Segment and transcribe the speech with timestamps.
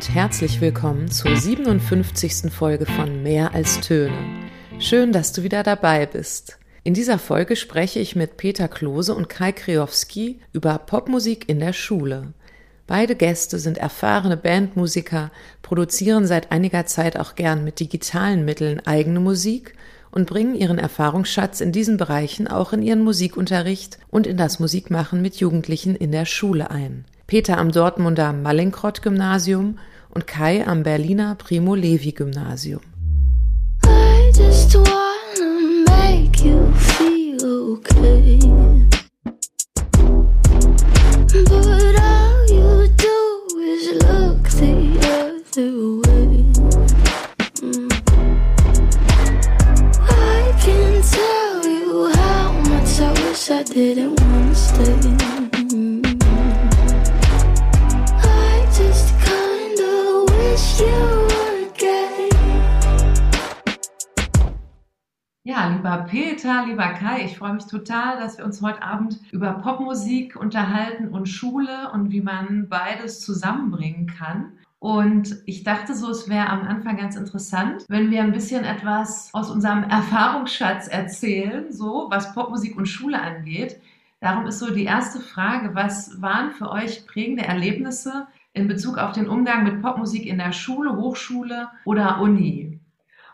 [0.00, 2.50] und herzlich willkommen zur 57.
[2.50, 4.16] Folge von Mehr als Töne.
[4.78, 6.58] Schön, dass du wieder dabei bist.
[6.84, 11.74] In dieser Folge spreche ich mit Peter Klose und Kai Kriowski über Popmusik in der
[11.74, 12.32] Schule.
[12.86, 15.30] Beide Gäste sind erfahrene Bandmusiker,
[15.60, 19.74] produzieren seit einiger Zeit auch gern mit digitalen Mitteln eigene Musik
[20.12, 25.20] und bringen ihren Erfahrungsschatz in diesen Bereichen auch in ihren Musikunterricht und in das Musikmachen
[25.20, 27.04] mit Jugendlichen in der Schule ein.
[27.26, 29.76] Peter am Dortmunder Mallinckrodt-Gymnasium
[30.10, 32.80] und Kai am Berliner Primo Levi Gymnasium.
[33.84, 36.72] I just wanna make you
[65.42, 69.52] Ja, lieber Peter, lieber Kai, ich freue mich total, dass wir uns heute Abend über
[69.54, 74.52] Popmusik unterhalten und Schule und wie man beides zusammenbringen kann.
[74.78, 79.30] Und ich dachte so, es wäre am Anfang ganz interessant, wenn wir ein bisschen etwas
[79.32, 83.80] aus unserem Erfahrungsschatz erzählen, so was Popmusik und Schule angeht.
[84.20, 89.12] Darum ist so die erste Frage, was waren für euch prägende Erlebnisse in Bezug auf
[89.12, 92.69] den Umgang mit Popmusik in der Schule, Hochschule oder Uni?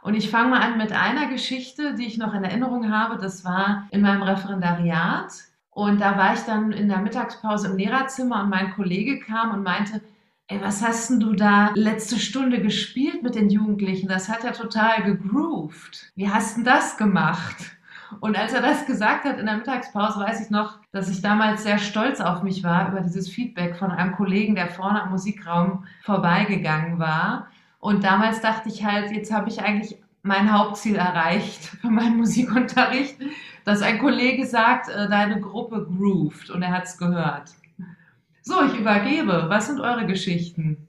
[0.06, 3.18] Und ich fange mal an mit einer Geschichte, die ich noch in Erinnerung habe.
[3.18, 5.32] Das war in meinem Referendariat.
[5.70, 9.64] Und da war ich dann in der Mittagspause im Lehrerzimmer und mein Kollege kam und
[9.64, 10.00] meinte,
[10.46, 14.06] ey, was hast denn du da letzte Stunde gespielt mit den Jugendlichen?
[14.06, 16.12] Das hat ja total gegroovt.
[16.14, 17.56] Wie hast denn das gemacht?
[18.20, 21.64] Und als er das gesagt hat in der Mittagspause, weiß ich noch, dass ich damals
[21.64, 25.84] sehr stolz auf mich war über dieses Feedback von einem Kollegen, der vorne am Musikraum
[26.04, 27.48] vorbeigegangen war.
[27.78, 33.16] Und damals dachte ich halt, jetzt habe ich eigentlich mein Hauptziel erreicht für meinen Musikunterricht,
[33.64, 37.50] dass ein Kollege sagt, äh, deine Gruppe grooved und er hat es gehört.
[38.42, 39.46] So, ich übergebe.
[39.48, 40.86] Was sind eure Geschichten?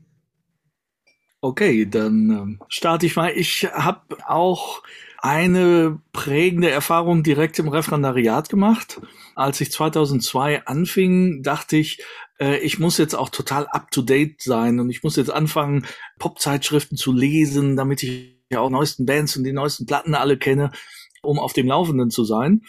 [1.42, 3.32] Okay, dann ähm, starte ich mal.
[3.32, 4.84] Ich habe auch
[5.20, 9.02] eine prägende Erfahrung direkt im Referendariat gemacht.
[9.36, 12.04] Als ich 2002 anfing, dachte ich,
[12.40, 15.86] äh, ich muss jetzt auch total up-to-date sein und ich muss jetzt anfangen,
[16.20, 20.72] Popzeitschriften zu lesen, damit ich ja auch neuesten Bands und die neuesten Platten alle kenne,
[21.22, 22.62] um auf dem Laufenden zu sein.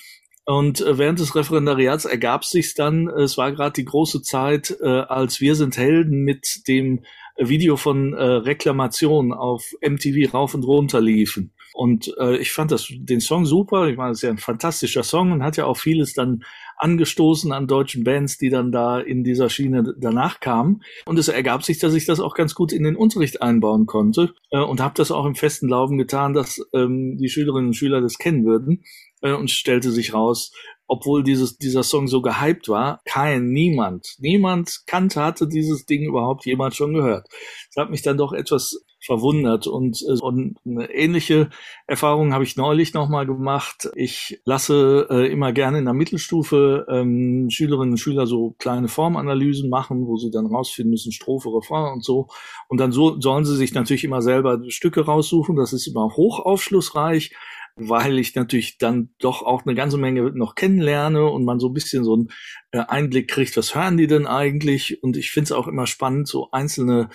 [0.44, 4.86] Und äh, während des Referendariats ergab sich dann, es war gerade die große Zeit, äh,
[4.86, 7.04] als Wir sind Helden mit dem
[7.40, 11.52] Video von Reklamation auf MTV rauf und runter liefen.
[11.72, 13.86] Und ich fand das den Song super.
[13.86, 16.42] Ich meine, es ist ja ein fantastischer Song und hat ja auch vieles dann
[16.78, 20.82] angestoßen an deutschen Bands, die dann da in dieser Schiene danach kamen.
[21.04, 24.34] Und es ergab sich, dass ich das auch ganz gut in den Unterricht einbauen konnte
[24.50, 28.00] äh, und habe das auch im festen Glauben getan, dass ähm, die Schülerinnen und Schüler
[28.00, 28.84] das kennen würden.
[29.20, 30.52] Äh, und stellte sich raus,
[30.88, 36.46] obwohl dieses, dieser Song so gehypt war, kein, niemand, niemand kannte, hatte dieses Ding überhaupt
[36.46, 37.28] jemand schon gehört.
[37.68, 39.66] Das hat mich dann doch etwas verwundert.
[39.66, 41.50] Und, äh, und eine ähnliche
[41.86, 43.88] Erfahrung habe ich neulich nochmal gemacht.
[43.94, 49.70] Ich lasse äh, immer gerne in der Mittelstufe ähm, Schülerinnen und Schüler so kleine Formanalysen
[49.70, 52.28] machen, wo sie dann rausfinden müssen, Strophe, Refrain und so.
[52.68, 55.56] Und dann so sollen sie sich natürlich immer selber Stücke raussuchen.
[55.56, 57.32] Das ist immer hochaufschlussreich
[57.78, 61.74] weil ich natürlich dann doch auch eine ganze Menge noch kennenlerne und man so ein
[61.74, 62.28] bisschen so einen
[62.72, 65.02] äh, Einblick kriegt, was hören die denn eigentlich?
[65.02, 67.10] Und ich finde es auch immer spannend, so einzelne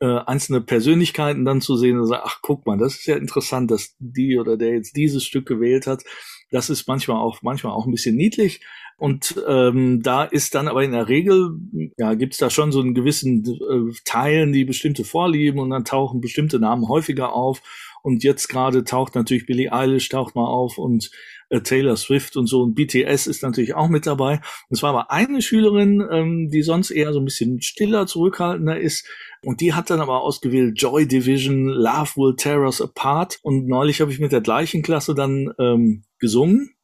[0.00, 3.70] äh, einzelne Persönlichkeiten dann zu sehen und sagen, ach guck mal, das ist ja interessant,
[3.70, 6.04] dass die oder der jetzt dieses Stück gewählt hat.
[6.50, 8.60] Das ist manchmal auch manchmal auch ein bisschen niedlich.
[8.98, 11.50] Und ähm, da ist dann aber in der Regel,
[11.98, 16.20] ja, gibt's da schon so einen gewissen äh, Teilen, die bestimmte Vorlieben und dann tauchen
[16.20, 17.62] bestimmte Namen häufiger auf.
[18.06, 21.10] Und jetzt gerade taucht natürlich Billie Eilish taucht mal auf und
[21.48, 24.34] äh, Taylor Swift und so und BTS ist natürlich auch mit dabei.
[24.34, 28.78] Und es war aber eine Schülerin, ähm, die sonst eher so ein bisschen stiller, zurückhaltender
[28.78, 29.08] ist,
[29.42, 33.40] und die hat dann aber ausgewählt Joy Division, Love Will Tear Us Apart.
[33.42, 36.76] Und neulich habe ich mit der gleichen Klasse dann ähm, gesungen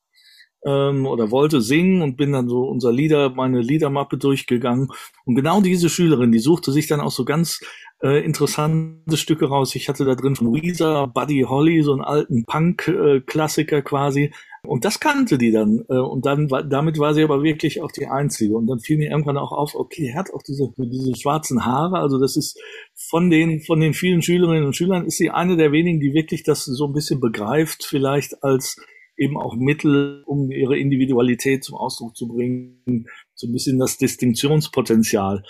[0.65, 4.89] ähm, oder wollte singen und bin dann so unser Lieder, meine Liedermappe durchgegangen.
[5.25, 7.61] Und genau diese Schülerin, die suchte sich dann auch so ganz
[8.03, 9.75] äh, interessante Stücke raus.
[9.75, 14.33] Ich hatte da drin von Weezer, Buddy Holly, so einen alten Punk-Klassiker quasi.
[14.65, 15.85] Und das kannte die dann.
[15.89, 18.57] Äh, und dann war, damit war sie aber wirklich auch die Einzige.
[18.57, 21.99] Und dann fiel mir irgendwann auch auf, okay, er hat auch diese, diese schwarzen Haare.
[21.99, 22.61] Also das ist
[22.95, 26.43] von den, von den vielen Schülerinnen und Schülern ist sie eine der wenigen, die wirklich
[26.43, 28.77] das so ein bisschen begreift, vielleicht als
[29.17, 35.45] eben auch Mittel, um ihre Individualität zum Ausdruck zu bringen, so ein bisschen das Distinktionspotenzial.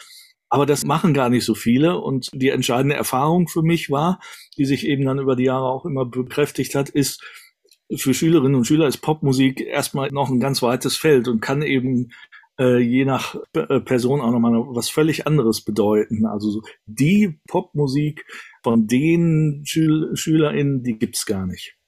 [0.52, 1.98] Aber das machen gar nicht so viele.
[1.98, 4.20] Und die entscheidende Erfahrung für mich war,
[4.58, 7.24] die sich eben dann über die Jahre auch immer bekräftigt hat, ist,
[7.96, 12.12] für Schülerinnen und Schüler ist Popmusik erstmal noch ein ganz weites Feld und kann eben
[12.60, 16.26] äh, je nach äh, Person auch nochmal was völlig anderes bedeuten.
[16.26, 18.26] Also so die Popmusik
[18.62, 21.78] von den Schül SchülerInnen, die gibt's gar nicht.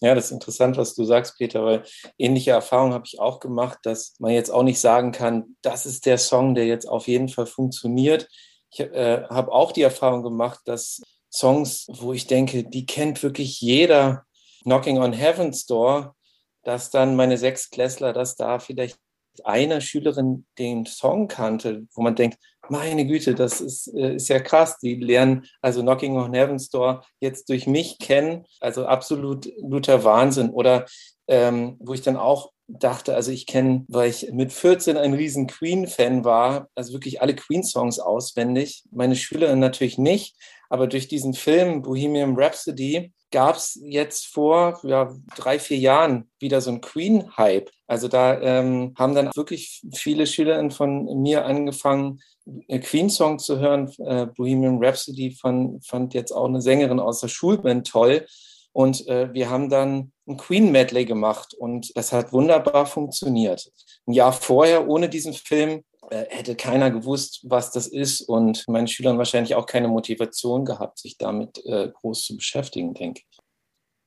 [0.00, 1.84] Ja, das ist interessant, was du sagst, Peter, weil
[2.16, 6.06] ähnliche Erfahrungen habe ich auch gemacht, dass man jetzt auch nicht sagen kann, das ist
[6.06, 8.26] der Song, der jetzt auf jeden Fall funktioniert.
[8.72, 13.60] Ich äh, habe auch die Erfahrung gemacht, dass Songs, wo ich denke, die kennt wirklich
[13.60, 14.24] jeder,
[14.62, 16.16] Knocking on Heaven's Door,
[16.62, 18.98] dass dann meine Sechsklässler, dass da vielleicht
[19.44, 22.38] eine Schülerin den Song kannte, wo man denkt,
[22.70, 24.78] meine Güte, das ist, äh, ist ja krass.
[24.78, 28.44] Die lernen also Knocking on Heaven's Door jetzt durch mich kennen.
[28.60, 30.50] Also absolut guter Wahnsinn.
[30.50, 30.86] Oder
[31.28, 35.46] ähm, wo ich dann auch dachte, also ich kenne, weil ich mit 14 ein riesen
[35.46, 38.84] Queen-Fan war, also wirklich alle Queen-Songs auswendig.
[38.90, 40.36] Meine Schülerin natürlich nicht,
[40.68, 46.60] aber durch diesen Film Bohemian Rhapsody gab es jetzt vor ja, drei, vier Jahren wieder
[46.60, 47.70] so ein Queen-Hype.
[47.86, 52.20] Also da ähm, haben dann wirklich viele Schülerinnen von mir angefangen,
[52.68, 53.92] äh, Queen-Song zu hören.
[53.98, 58.26] Äh, Bohemian Rhapsody von, fand jetzt auch eine Sängerin aus der Schulband toll.
[58.72, 63.70] Und äh, wir haben dann ein Queen-Medley gemacht und das hat wunderbar funktioniert.
[64.06, 69.18] Ein Jahr vorher, ohne diesen Film, hätte keiner gewusst, was das ist und meinen Schülern
[69.18, 73.38] wahrscheinlich auch keine Motivation gehabt, sich damit äh, groß zu beschäftigen, denke ich.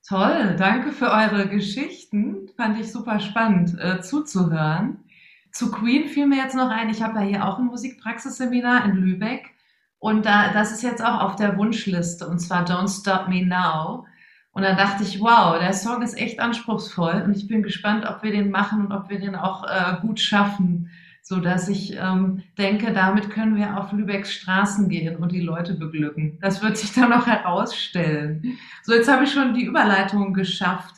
[0.07, 2.49] Toll, danke für eure Geschichten.
[2.57, 5.05] Fand ich super spannend äh, zuzuhören.
[5.53, 8.95] Zu Queen fiel mir jetzt noch ein, ich habe ja hier auch ein Musikpraxisseminar in
[8.95, 9.51] Lübeck
[9.99, 14.05] und da, das ist jetzt auch auf der Wunschliste und zwar Don't Stop Me Now.
[14.51, 18.23] Und dann dachte ich, wow, der Song ist echt anspruchsvoll und ich bin gespannt, ob
[18.23, 20.89] wir den machen und ob wir den auch äh, gut schaffen
[21.25, 25.73] so dass ich ähm, denke, damit können wir auf Lübecks Straßen gehen und die Leute
[25.73, 26.37] beglücken.
[26.41, 28.59] Das wird sich dann noch herausstellen.
[28.83, 30.95] So, jetzt habe ich schon die Überleitung geschafft.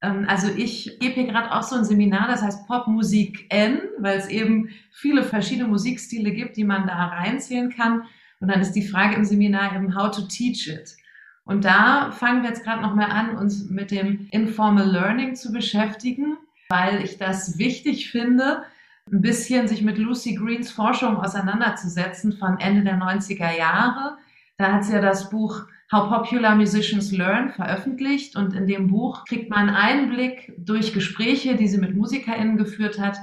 [0.00, 4.16] Ähm, also ich gebe hier gerade auch so ein Seminar, das heißt Popmusik N, weil
[4.16, 8.04] es eben viele verschiedene Musikstile gibt, die man da reinzählen kann.
[8.40, 10.96] Und dann ist die Frage im Seminar eben, how to teach it.
[11.44, 16.38] Und da fangen wir jetzt gerade nochmal an, uns mit dem Informal Learning zu beschäftigen,
[16.70, 18.62] weil ich das wichtig finde,
[19.12, 24.18] ein bisschen sich mit Lucy Greens Forschung auseinanderzusetzen von Ende der 90er Jahre.
[24.56, 29.24] Da hat sie ja das Buch How Popular Musicians Learn veröffentlicht und in dem Buch
[29.24, 33.16] kriegt man Einblick durch Gespräche, die sie mit MusikerInnen geführt hat,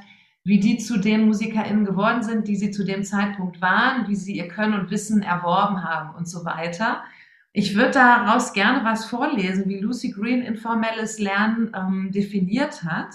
[0.43, 4.35] wie die zu den MusikerInnen geworden sind, die sie zu dem Zeitpunkt waren, wie sie
[4.35, 7.03] ihr Können und Wissen erworben haben und so weiter.
[7.53, 13.13] Ich würde daraus gerne was vorlesen, wie Lucy Green informelles Lernen ähm, definiert hat.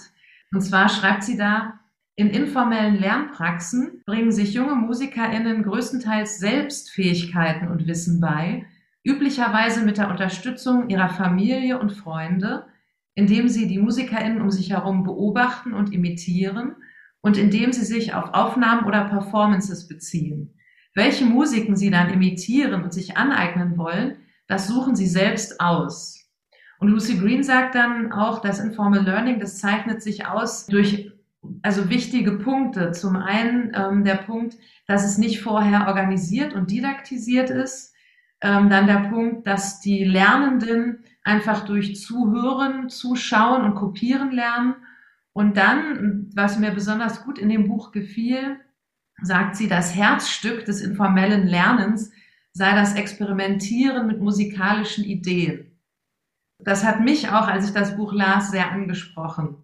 [0.51, 1.80] Und zwar schreibt sie da,
[2.21, 8.67] in informellen Lernpraxen bringen sich junge MusikerInnen größtenteils selbst Fähigkeiten und Wissen bei,
[9.03, 12.67] üblicherweise mit der Unterstützung ihrer Familie und Freunde,
[13.15, 16.75] indem sie die MusikerInnen um sich herum beobachten und imitieren
[17.21, 20.53] und indem sie sich auf Aufnahmen oder Performances beziehen.
[20.93, 26.29] Welche Musiken sie dann imitieren und sich aneignen wollen, das suchen sie selbst aus.
[26.77, 31.10] Und Lucy Green sagt dann auch, das Informal Learning, das zeichnet sich aus durch
[31.61, 32.91] also wichtige Punkte.
[32.91, 37.93] Zum einen ähm, der Punkt, dass es nicht vorher organisiert und didaktisiert ist.
[38.41, 44.75] Ähm, dann der Punkt, dass die Lernenden einfach durch Zuhören, Zuschauen und Kopieren lernen.
[45.33, 48.59] Und dann, was mir besonders gut in dem Buch gefiel,
[49.21, 52.11] sagt sie, das Herzstück des informellen Lernens
[52.53, 55.79] sei das Experimentieren mit musikalischen Ideen.
[56.59, 59.60] Das hat mich auch, als ich das Buch las, sehr angesprochen.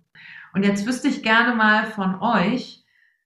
[0.57, 2.83] Und jetzt wüsste ich gerne mal von euch,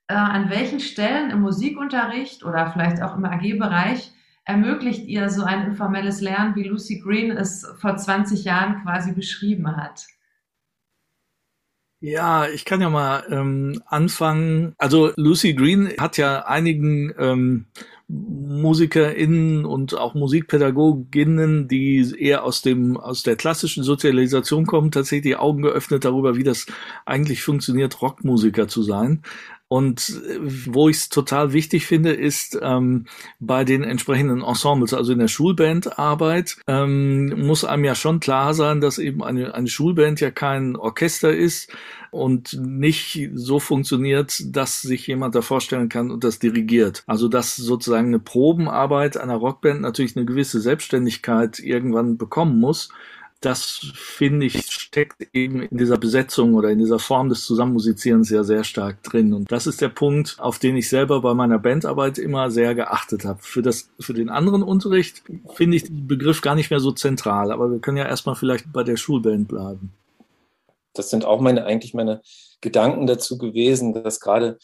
[0.10, 4.12] äh, an welchen Stellen im Musikunterricht oder vielleicht auch im AG-Bereich
[4.44, 9.78] ermöglicht ihr so ein informelles Lernen, wie Lucy Green es vor 20 Jahren quasi beschrieben
[9.78, 10.08] hat?
[12.02, 14.76] Ja, ich kann ja mal ähm, anfangen.
[14.78, 17.68] Also Lucy Green hat ja einigen ähm,
[18.12, 25.38] MusikerInnen und auch Musikpädagoginnen, die eher aus dem, aus der klassischen Sozialisation kommen, tatsächlich die
[25.38, 26.65] Augen geöffnet darüber, wie das
[27.06, 29.22] eigentlich funktioniert, Rockmusiker zu sein.
[29.72, 33.06] Und äh, wo ich es total wichtig finde, ist ähm,
[33.40, 38.82] bei den entsprechenden Ensembles, also in der Schulbandarbeit, ähm, muss einem ja schon klar sein,
[38.82, 41.74] dass eben eine, eine Schulband ja kein Orchester ist
[42.10, 47.04] und nicht so funktioniert, dass sich jemand da vorstellen kann und das dirigiert.
[47.08, 52.90] Also dass sozusagen eine Probenarbeit einer Rockband natürlich eine gewisse Selbstständigkeit irgendwann bekommen muss
[53.42, 58.44] das finde ich steckt eben in dieser Besetzung oder in dieser Form des Zusammenmusizierens ja
[58.44, 59.34] sehr stark drin.
[59.34, 63.26] Und das ist der Punkt, auf den ich selber bei meiner Bandarbeit immer sehr geachtet
[63.26, 63.40] habe.
[63.42, 65.24] Für das, für den anderen Unterricht
[65.56, 67.52] finde ich den Begriff gar nicht mehr so zentral.
[67.52, 69.92] Aber wir können ja erstmal vielleicht bei der Schulband bleiben.
[70.94, 72.22] Das sind auch meine, eigentlich meine
[72.62, 74.60] Gedanken dazu gewesen, dass gerade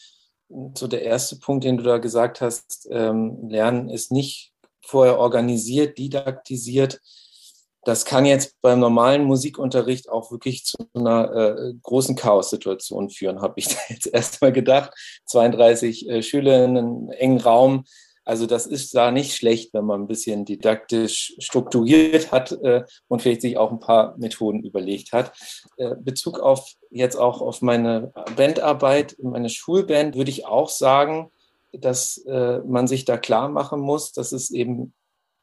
[0.74, 5.98] so der erste Punkt, den du da gesagt hast, ähm, Lernen ist nicht vorher organisiert,
[5.98, 7.00] didaktisiert,
[7.84, 13.54] das kann jetzt beim normalen Musikunterricht auch wirklich zu einer äh, großen Chaos-Situation führen, habe
[13.56, 14.92] ich da jetzt erstmal gedacht.
[15.26, 17.84] 32 äh, Schüler in einem engen Raum.
[18.24, 23.22] Also das ist da nicht schlecht, wenn man ein bisschen didaktisch strukturiert hat äh, und
[23.22, 25.32] vielleicht sich auch ein paar Methoden überlegt hat.
[25.78, 31.30] Äh, Bezug auf jetzt auch auf meine Bandarbeit, meine Schulband, würde ich auch sagen,
[31.72, 34.92] dass äh, man sich da klar machen muss, dass es eben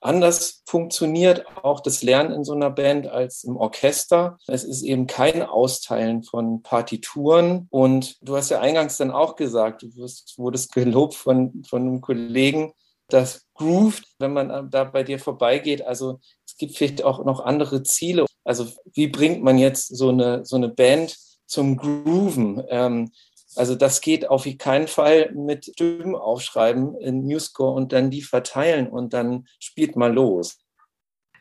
[0.05, 4.38] anders funktioniert, auch das Lernen in so einer Band als im Orchester.
[4.47, 7.67] Es ist eben kein Austeilen von Partituren.
[7.69, 9.89] Und du hast ja eingangs dann auch gesagt, du
[10.38, 12.74] wurdest gelobt von, von einem Kollegen,
[13.07, 15.81] das Groove, wenn man da bei dir vorbeigeht.
[15.83, 18.25] Also es gibt vielleicht auch noch andere Ziele.
[18.43, 22.63] Also wie bringt man jetzt so eine, so eine Band zum Grooven?
[22.69, 23.12] Ähm,
[23.55, 28.88] also das geht auf keinen Fall mit Stimmen aufschreiben in Newscore und dann die verteilen
[28.88, 30.59] und dann spielt mal los.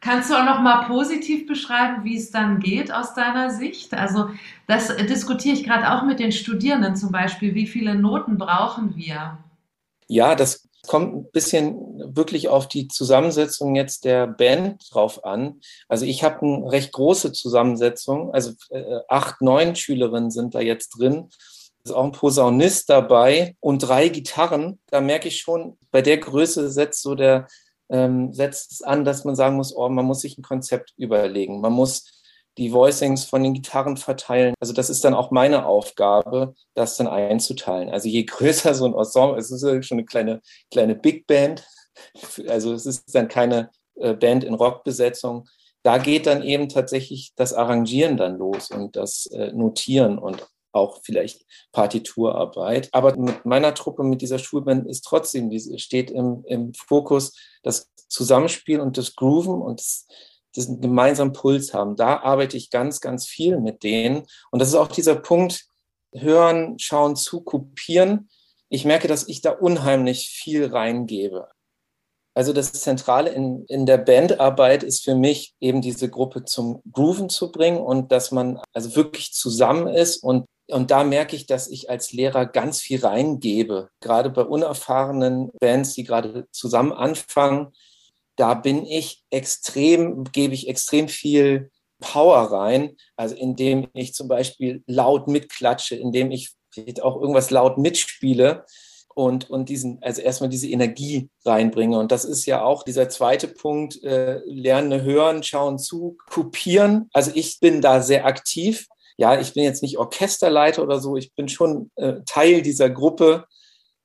[0.00, 3.94] Kannst du auch noch mal positiv beschreiben, wie es dann geht aus deiner Sicht?
[3.94, 4.28] Also
[4.66, 7.54] das diskutiere ich gerade auch mit den Studierenden zum Beispiel.
[7.54, 9.38] Wie viele Noten brauchen wir?
[10.06, 15.60] Ja, das kommt ein bisschen wirklich auf die Zusammensetzung jetzt der Band drauf an.
[15.88, 18.30] Also ich habe eine recht große Zusammensetzung.
[18.34, 21.30] Also äh, acht, neun Schülerinnen sind da jetzt drin
[21.84, 24.78] ist auch ein Posaunist dabei und drei Gitarren.
[24.90, 27.46] Da merke ich schon, bei der Größe setzt so der,
[27.90, 31.60] ähm, setzt es an, dass man sagen muss, oh, man muss sich ein Konzept überlegen.
[31.60, 32.22] Man muss
[32.56, 34.54] die Voicings von den Gitarren verteilen.
[34.60, 37.90] Also das ist dann auch meine Aufgabe, das dann einzuteilen.
[37.90, 41.66] Also je größer so ein Ensemble, es ist schon eine kleine, kleine Big Band.
[42.48, 45.48] Also es ist dann keine äh, Band in Rockbesetzung.
[45.82, 51.00] Da geht dann eben tatsächlich das Arrangieren dann los und das äh, Notieren und auch
[51.04, 52.88] vielleicht Partiturarbeit.
[52.92, 57.90] Aber mit meiner Truppe, mit dieser Schulband ist trotzdem, wie steht im, im Fokus, das
[58.08, 60.06] Zusammenspiel und das Grooven und das,
[60.68, 61.96] einen gemeinsamen Puls haben.
[61.96, 64.26] Da arbeite ich ganz, ganz viel mit denen.
[64.50, 65.66] Und das ist auch dieser Punkt,
[66.12, 68.28] hören, schauen, zu, kopieren.
[68.68, 71.48] Ich merke, dass ich da unheimlich viel reingebe.
[72.34, 77.28] Also das Zentrale in, in der Bandarbeit ist für mich eben diese Gruppe zum Grooven
[77.28, 81.68] zu bringen und dass man also wirklich zusammen ist und und da merke ich, dass
[81.68, 83.90] ich als Lehrer ganz viel reingebe.
[84.00, 87.72] Gerade bei unerfahrenen Bands, die gerade zusammen anfangen,
[88.36, 92.96] da bin ich extrem, gebe ich extrem viel Power rein.
[93.16, 96.54] Also indem ich zum Beispiel laut mitklatsche, indem ich
[97.02, 98.64] auch irgendwas laut mitspiele
[99.14, 101.98] und, und diesen, also erstmal diese Energie reinbringe.
[101.98, 107.08] Und das ist ja auch dieser zweite Punkt, äh, lernen, hören, schauen zu, kopieren.
[107.12, 111.34] Also ich bin da sehr aktiv ja, ich bin jetzt nicht Orchesterleiter oder so, ich
[111.34, 113.46] bin schon äh, Teil dieser Gruppe,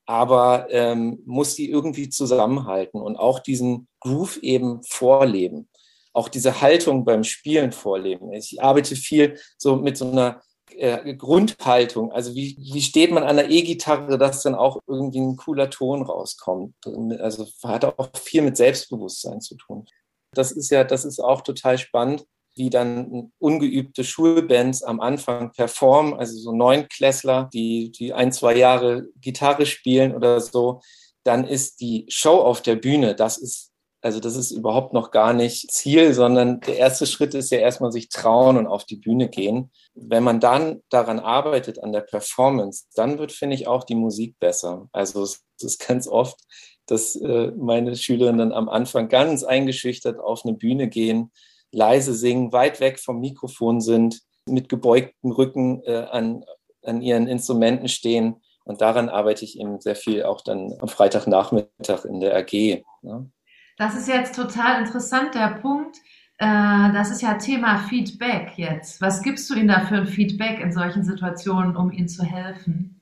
[0.05, 5.69] aber ähm, muss die irgendwie zusammenhalten und auch diesen Groove eben vorleben.
[6.13, 8.33] Auch diese Haltung beim Spielen vorleben.
[8.33, 10.41] Ich arbeite viel so mit so einer
[10.75, 12.11] äh, Grundhaltung.
[12.11, 16.01] Also wie, wie steht man an der E-Gitarre, dass dann auch irgendwie ein cooler Ton
[16.01, 16.73] rauskommt.
[17.19, 19.85] Also hat auch viel mit Selbstbewusstsein zu tun.
[20.33, 22.25] Das ist ja, das ist auch total spannend
[22.59, 29.07] wie dann ungeübte Schulbands am Anfang performen, also so Neunklässler, die, die ein, zwei Jahre
[29.21, 30.81] Gitarre spielen oder so,
[31.23, 35.33] dann ist die Show auf der Bühne, das ist, also das ist überhaupt noch gar
[35.33, 39.29] nicht Ziel, sondern der erste Schritt ist ja erstmal sich trauen und auf die Bühne
[39.29, 39.71] gehen.
[39.93, 44.37] Wenn man dann daran arbeitet, an der Performance, dann wird, finde ich, auch die Musik
[44.39, 44.87] besser.
[44.93, 46.39] Also es ist ganz oft,
[46.87, 51.31] dass äh, meine Schülerinnen am Anfang ganz eingeschüchtert auf eine Bühne gehen
[51.71, 56.43] leise singen, weit weg vom Mikrofon sind, mit gebeugtem Rücken äh, an,
[56.83, 58.41] an ihren Instrumenten stehen.
[58.63, 62.83] Und daran arbeite ich eben sehr viel auch dann am Freitagnachmittag in der AG.
[63.01, 63.29] Ne?
[63.77, 65.97] Das ist jetzt total interessant, der Punkt.
[66.37, 69.01] Äh, das ist ja Thema Feedback jetzt.
[69.01, 72.98] Was gibst du ihnen da für ein Feedback in solchen Situationen, um ihnen zu helfen?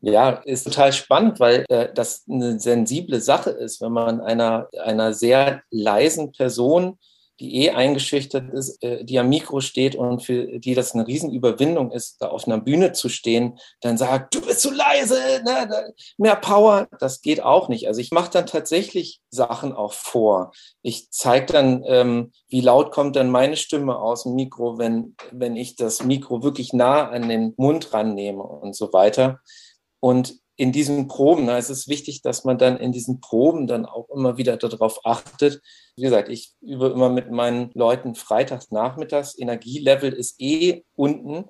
[0.00, 5.12] Ja, ist total spannend, weil äh, das eine sensible Sache ist, wenn man einer, einer
[5.12, 6.98] sehr leisen Person
[7.40, 11.92] die eh eingeschüchtert ist, äh, die am Mikro steht und für die das eine Riesenüberwindung
[11.92, 15.14] ist, da auf einer Bühne zu stehen, dann sagt, du bist zu leise,
[15.44, 16.88] ne, mehr Power.
[16.98, 17.86] Das geht auch nicht.
[17.86, 20.52] Also ich mache dann tatsächlich Sachen auch vor.
[20.82, 25.56] Ich zeige dann, ähm, wie laut kommt dann meine Stimme aus dem Mikro, wenn, wenn
[25.56, 29.40] ich das Mikro wirklich nah an den Mund rannehme und so weiter.
[30.00, 34.08] Und in diesen Proben, es ist wichtig, dass man dann in diesen Proben dann auch
[34.10, 35.62] immer wieder darauf achtet.
[35.94, 39.38] Wie gesagt, ich übe immer mit meinen Leuten freitags nachmittags.
[39.38, 41.44] Energielevel ist eh unten.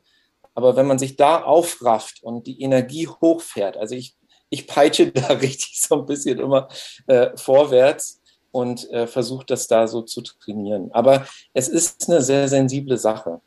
[0.54, 4.14] Aber wenn man sich da aufrafft und die Energie hochfährt, also ich,
[4.50, 6.68] ich peitsche da richtig so ein bisschen immer
[7.06, 10.92] äh, vorwärts und äh, versuche das da so zu trainieren.
[10.92, 13.40] Aber es ist eine sehr sensible Sache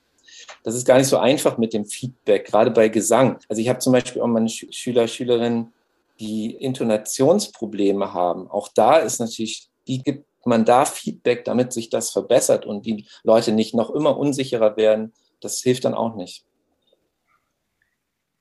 [0.63, 3.39] das ist gar nicht so einfach mit dem Feedback, gerade bei Gesang.
[3.49, 5.73] Also ich habe zum Beispiel auch meine Schüler, Schülerinnen,
[6.19, 8.49] die Intonationsprobleme haben.
[8.49, 13.07] Auch da ist natürlich, wie gibt man da Feedback, damit sich das verbessert und die
[13.23, 15.13] Leute nicht noch immer unsicherer werden?
[15.39, 16.45] Das hilft dann auch nicht.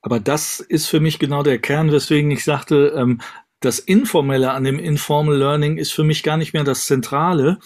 [0.03, 3.21] Aber das ist für mich genau der Kern, weswegen ich sagte, ähm,
[3.61, 7.59] das Informelle an dem Informal Learning ist für mich gar nicht mehr das Zentrale,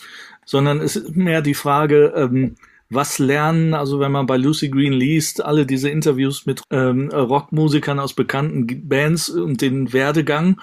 [0.44, 2.56] sondern es ist mehr die Frage, ähm,
[2.94, 7.98] was lernen, also wenn man bei Lucy Green liest, alle diese Interviews mit ähm, Rockmusikern
[7.98, 10.60] aus bekannten Bands und den Werdegang,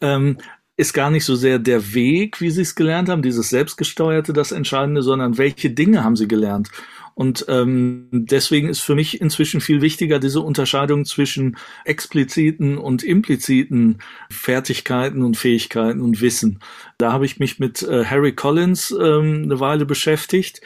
[0.00, 0.38] ähm,
[0.76, 4.50] ist gar nicht so sehr der Weg, wie sie es gelernt haben, dieses Selbstgesteuerte das
[4.50, 6.68] Entscheidende, sondern welche Dinge haben sie gelernt.
[7.14, 13.98] Und ähm, deswegen ist für mich inzwischen viel wichtiger diese Unterscheidung zwischen expliziten und impliziten
[14.30, 16.58] Fertigkeiten und Fähigkeiten und Wissen.
[16.98, 20.60] Da habe ich mich mit äh, Harry Collins ähm, eine Weile beschäftigt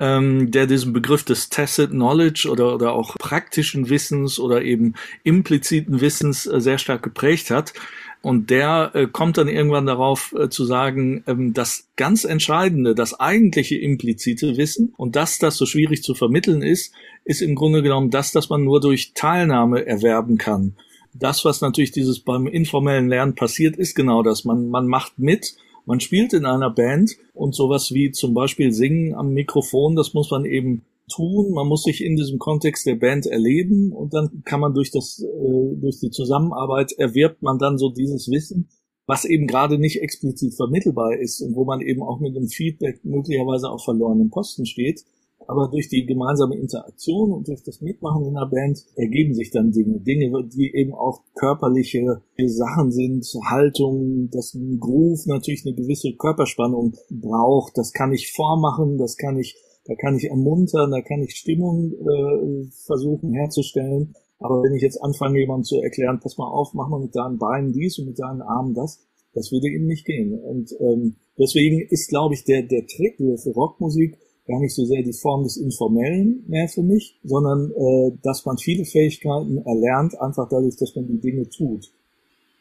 [0.00, 6.00] ähm, der diesen Begriff des Tacit Knowledge oder, oder auch praktischen Wissens oder eben impliziten
[6.00, 7.74] Wissens äh, sehr stark geprägt hat.
[8.22, 13.18] Und der äh, kommt dann irgendwann darauf äh, zu sagen, ähm, das ganz Entscheidende, das
[13.18, 16.92] eigentliche implizite Wissen und dass das so schwierig zu vermitteln ist,
[17.24, 20.76] ist im Grunde genommen das, dass man nur durch Teilnahme erwerben kann.
[21.12, 24.44] Das, was natürlich dieses beim informellen Lernen passiert, ist genau das.
[24.44, 25.54] Man, man macht mit
[25.90, 30.30] man spielt in einer Band und sowas wie zum Beispiel Singen am Mikrofon, das muss
[30.30, 30.82] man eben
[31.12, 31.50] tun.
[31.50, 35.20] Man muss sich in diesem Kontext der Band erleben und dann kann man durch das,
[35.20, 38.68] äh, durch die Zusammenarbeit erwirbt man dann so dieses Wissen,
[39.08, 43.04] was eben gerade nicht explizit vermittelbar ist und wo man eben auch mit dem Feedback
[43.04, 45.04] möglicherweise auf verlorenen Posten steht.
[45.46, 49.72] Aber durch die gemeinsame Interaktion und durch das Mitmachen in der Band ergeben sich dann
[49.72, 50.00] Dinge.
[50.00, 56.94] Dinge, die eben auch körperliche Sachen sind, Haltung, dass ein Groove natürlich eine gewisse Körperspannung
[57.10, 57.76] braucht.
[57.76, 61.92] Das kann ich vormachen, das kann ich, da kann ich ermuntern, da kann ich Stimmung
[61.94, 64.14] äh, versuchen herzustellen.
[64.38, 67.38] Aber wenn ich jetzt anfange, jemandem zu erklären, pass mal auf, mach mal mit deinen
[67.38, 70.38] Beinen dies und mit deinen Armen das, das würde eben nicht gehen.
[70.38, 74.16] Und ähm, deswegen ist, glaube ich, der, der Trick für Rockmusik,
[74.50, 78.58] gar nicht so sehr die Form des Informellen mehr für mich, sondern äh, dass man
[78.58, 81.92] viele Fähigkeiten erlernt, einfach dadurch, dass man die Dinge tut.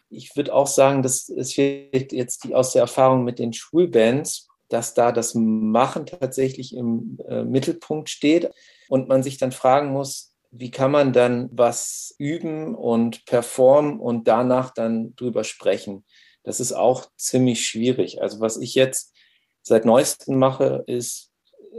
[0.09, 4.93] Ich würde auch sagen, dass es jetzt die, aus der Erfahrung mit den Schulbands, dass
[4.93, 8.49] da das Machen tatsächlich im äh, Mittelpunkt steht
[8.87, 14.27] und man sich dann fragen muss, wie kann man dann was üben und performen und
[14.27, 16.05] danach dann drüber sprechen.
[16.43, 18.21] Das ist auch ziemlich schwierig.
[18.21, 19.13] Also was ich jetzt
[19.61, 21.28] seit neuestem mache, ist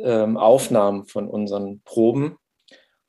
[0.02, 2.36] ähm, Aufnahmen von unseren Proben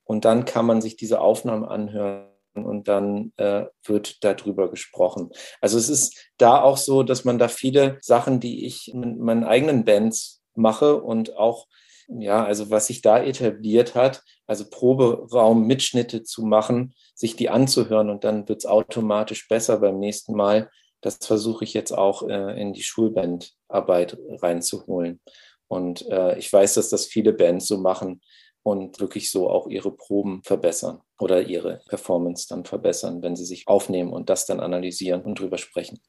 [0.03, 5.29] und dann kann man sich diese Aufnahmen anhören und dann äh, wird darüber gesprochen.
[5.61, 9.43] Also es ist da auch so, dass man da viele Sachen, die ich mit meinen
[9.43, 11.67] eigenen Bands mache und auch
[12.19, 18.23] ja, also was sich da etabliert hat, also Proberaum-Mitschnitte zu machen, sich die anzuhören und
[18.23, 20.69] dann wird es automatisch besser beim nächsten Mal.
[21.01, 25.19] Das versuche ich jetzt auch äh, in die Schulbandarbeit reinzuholen.
[25.71, 28.19] Und äh, ich weiß, dass das viele Bands so machen
[28.61, 33.69] und wirklich so auch ihre Proben verbessern oder ihre Performance dann verbessern, wenn sie sich
[33.69, 36.01] aufnehmen und das dann analysieren und drüber sprechen.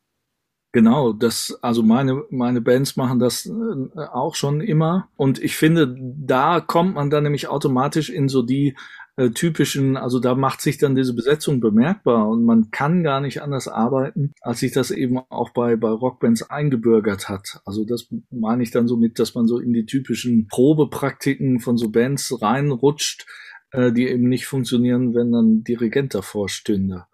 [0.72, 5.08] Genau, das, also meine, meine Bands machen das äh, auch schon immer.
[5.16, 8.76] Und ich finde, da kommt man dann nämlich automatisch in so die
[9.16, 13.42] äh, typischen, also da macht sich dann diese Besetzung bemerkbar und man kann gar nicht
[13.42, 17.60] anders arbeiten, als sich das eben auch bei, bei Rockbands eingebürgert hat.
[17.64, 21.76] Also das meine ich dann so mit, dass man so in die typischen Probepraktiken von
[21.76, 23.26] so Bands reinrutscht,
[23.72, 27.04] äh, die eben nicht funktionieren, wenn dann Dirigent davor stünde.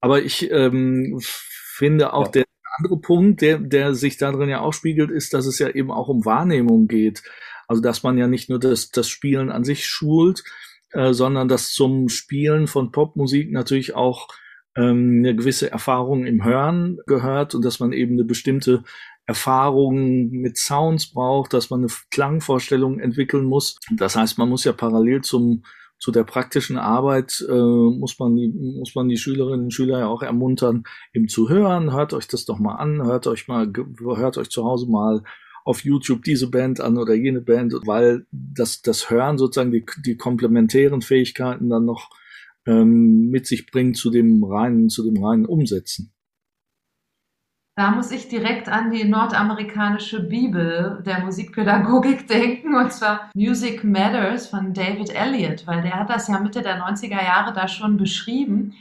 [0.00, 2.32] Aber ich ähm, finde auch ja.
[2.32, 2.44] der
[2.78, 6.08] andere Punkt, der, der sich darin ja auch spiegelt, ist, dass es ja eben auch
[6.08, 7.22] um Wahrnehmung geht.
[7.66, 10.44] Also dass man ja nicht nur das, das Spielen an sich schult,
[10.94, 14.28] äh, sondern dass zum Spielen von Popmusik natürlich auch
[14.76, 18.82] ähm, eine gewisse Erfahrung im Hören gehört und dass man eben eine bestimmte
[19.26, 23.78] Erfahrungen mit Sounds braucht, dass man eine Klangvorstellung entwickeln muss.
[23.96, 25.62] Das heißt, man muss ja parallel zum
[25.98, 30.06] zu der praktischen Arbeit äh, muss man die muss man die Schülerinnen und Schüler ja
[30.08, 31.92] auch ermuntern, eben zu hören.
[31.92, 33.72] Hört euch das doch mal an, hört euch mal,
[34.16, 35.22] hört euch zu Hause mal
[35.64, 40.16] auf YouTube diese Band an oder jene Band, weil das das Hören sozusagen die die
[40.16, 42.10] komplementären Fähigkeiten dann noch
[42.66, 46.14] ähm, mit sich bringt zu dem reinen zu dem reinen Umsetzen.
[47.76, 54.46] Da muss ich direkt an die nordamerikanische Bibel der Musikpädagogik denken, und zwar Music Matters
[54.46, 58.74] von David Elliott, weil der hat das ja Mitte der 90er Jahre da schon beschrieben,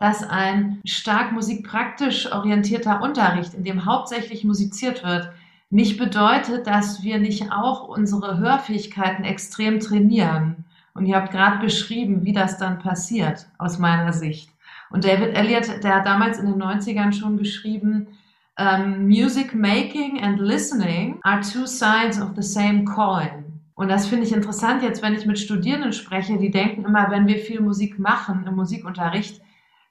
[0.00, 5.30] dass ein stark musikpraktisch orientierter Unterricht, in dem hauptsächlich musiziert wird,
[5.70, 10.64] nicht bedeutet, dass wir nicht auch unsere Hörfähigkeiten extrem trainieren.
[10.94, 14.50] Und ihr habt gerade beschrieben, wie das dann passiert, aus meiner Sicht.
[14.90, 18.08] Und David Elliott, der hat damals in den 90ern schon geschrieben,
[18.58, 23.44] um, music making and listening are two sides of the same coin.
[23.74, 27.26] Und das finde ich interessant jetzt, wenn ich mit Studierenden spreche, die denken immer, wenn
[27.26, 29.40] wir viel Musik machen im Musikunterricht,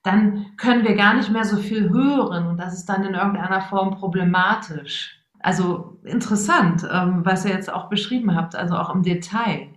[0.04, 3.62] dann können wir gar nicht mehr so viel hören und das ist dann in irgendeiner
[3.62, 5.19] Form problematisch.
[5.40, 9.68] Also interessant, ähm, was ihr jetzt auch beschrieben habt, also auch im Detail.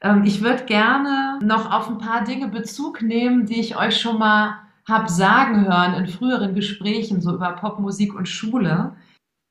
[0.00, 4.18] Ähm, ich würde gerne noch auf ein paar Dinge Bezug nehmen, die ich euch schon
[4.18, 8.92] mal habe sagen hören in früheren Gesprächen so über Popmusik und Schule.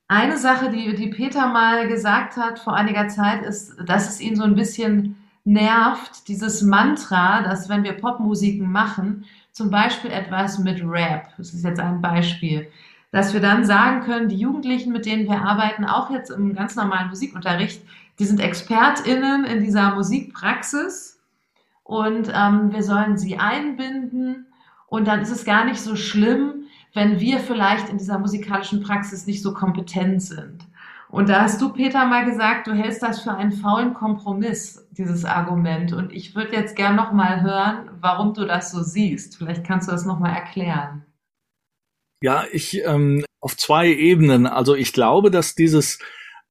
[0.08, 4.36] Eine Sache, die, die Peter mal gesagt hat vor einiger Zeit, ist, dass es ihn
[4.36, 10.82] so ein bisschen nervt, dieses Mantra, dass wenn wir Popmusiken machen, zum Beispiel etwas mit
[10.84, 12.68] Rap, das ist jetzt ein Beispiel,
[13.12, 16.74] dass wir dann sagen können, die Jugendlichen, mit denen wir arbeiten, auch jetzt im ganz
[16.74, 17.82] normalen Musikunterricht,
[18.18, 21.20] die sind ExpertInnen in dieser Musikpraxis
[21.84, 24.46] und ähm, wir sollen sie einbinden
[24.86, 29.26] und dann ist es gar nicht so schlimm, wenn wir vielleicht in dieser musikalischen Praxis
[29.26, 30.66] nicht so kompetent sind.
[31.08, 35.26] Und da hast du, Peter, mal gesagt, du hältst das für einen faulen Kompromiss, dieses
[35.26, 35.92] Argument.
[35.92, 39.36] Und ich würde jetzt gern noch mal hören, warum du das so siehst.
[39.36, 41.04] Vielleicht kannst du das noch mal erklären.
[42.22, 44.46] Ja, ich ähm, auf zwei Ebenen.
[44.46, 45.98] Also ich glaube, dass dieses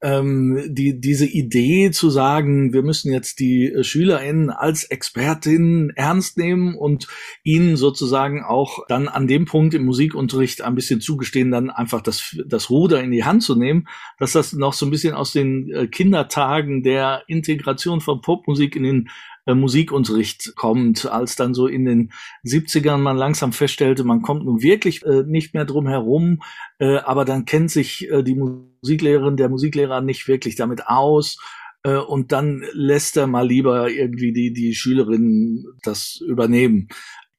[0.02, 6.74] ähm, die, diese Idee zu sagen, wir müssen jetzt die SchülerInnen als Expertinnen ernst nehmen
[6.74, 7.06] und
[7.44, 12.36] ihnen sozusagen auch dann an dem Punkt im Musikunterricht ein bisschen zugestehen, dann einfach das,
[12.46, 13.86] das Ruder in die Hand zu nehmen,
[14.18, 18.82] dass das noch so ein bisschen aus den äh, Kindertagen der Integration von Popmusik in
[18.82, 19.08] den
[19.46, 22.12] äh, Musikunterricht kommt, als dann so in den
[22.44, 26.42] 70ern man langsam feststellte, man kommt nun wirklich äh, nicht mehr drum herum,
[26.78, 31.38] äh, aber dann kennt sich äh, die Musiklehrerin, der Musiklehrer nicht wirklich damit aus
[31.82, 36.88] äh, und dann lässt er mal lieber irgendwie die, die Schülerinnen das übernehmen.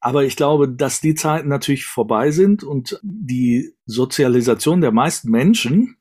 [0.02, 5.96] Aber ich glaube, dass die Zeiten natürlich vorbei sind und die Sozialisation der meisten Menschen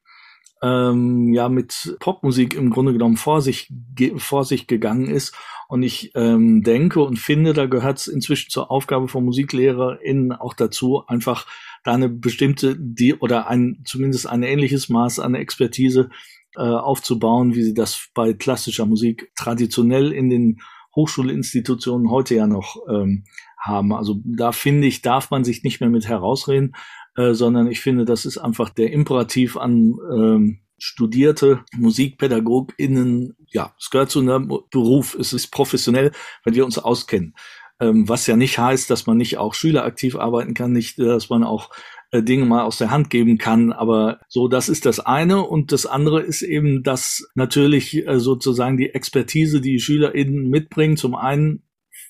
[0.60, 3.72] ähm, ja mit Popmusik im Grunde genommen vor sich,
[4.16, 5.36] vor sich gegangen ist
[5.72, 10.52] und ich ähm, denke und finde, da gehört es inzwischen zur Aufgabe von MusiklehrerInnen auch
[10.52, 11.46] dazu, einfach
[11.82, 16.10] da eine bestimmte, die oder ein zumindest ein ähnliches Maß an Expertise
[16.56, 20.60] äh, aufzubauen, wie sie das bei klassischer Musik traditionell in den
[20.94, 23.24] Hochschulinstitutionen heute ja noch ähm,
[23.58, 23.94] haben.
[23.94, 26.74] Also da finde ich, darf man sich nicht mehr mit herausreden,
[27.16, 33.90] äh, sondern ich finde, das ist einfach der Imperativ an ähm, studierte MusikpädagogInnen, ja, es
[33.90, 36.10] gehört zu einem Beruf, es ist professionell,
[36.42, 37.36] weil wir uns auskennen.
[37.78, 41.44] Ähm, was ja nicht heißt, dass man nicht auch schüleraktiv arbeiten kann, nicht, dass man
[41.44, 41.70] auch
[42.10, 43.72] äh, Dinge mal aus der Hand geben kann.
[43.72, 45.44] Aber so, das ist das eine.
[45.44, 51.14] Und das andere ist eben, dass natürlich äh, sozusagen die Expertise, die SchülerInnen mitbringen, zum
[51.14, 51.62] einen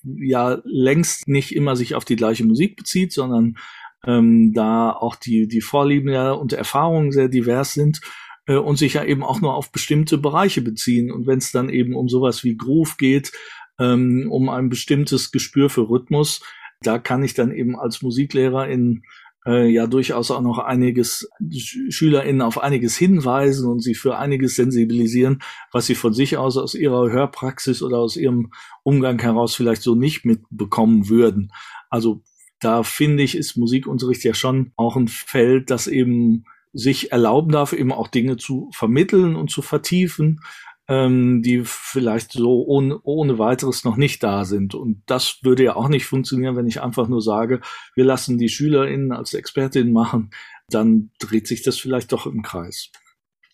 [0.03, 3.59] ja längst nicht immer sich auf die gleiche Musik bezieht, sondern
[4.07, 8.01] ähm, da auch die, die Vorlieben ja und Erfahrungen sehr divers sind
[8.47, 11.11] äh, und sich ja eben auch nur auf bestimmte Bereiche beziehen.
[11.11, 13.33] Und wenn es dann eben um sowas wie Groove geht,
[13.79, 16.43] ähm, um ein bestimmtes Gespür für Rhythmus,
[16.83, 19.03] da kann ich dann eben als Musiklehrer in
[19.47, 25.43] äh, ja durchaus auch noch einiges SchülerInnen auf einiges hinweisen und sie für einiges sensibilisieren,
[25.73, 28.53] was sie von sich aus aus ihrer Hörpraxis oder aus ihrem
[28.83, 31.53] Umgang heraus vielleicht so nicht mitbekommen würden.
[31.91, 32.23] Also
[32.61, 37.73] da finde ich, ist Musikunterricht ja schon auch ein Feld, das eben sich erlauben darf,
[37.73, 40.41] eben auch Dinge zu vermitteln und zu vertiefen,
[40.89, 44.75] ähm, die vielleicht so ohne, ohne weiteres noch nicht da sind.
[44.75, 47.61] Und das würde ja auch nicht funktionieren, wenn ich einfach nur sage,
[47.95, 50.31] wir lassen die SchülerInnen als Expertinnen machen,
[50.69, 52.91] dann dreht sich das vielleicht doch im Kreis.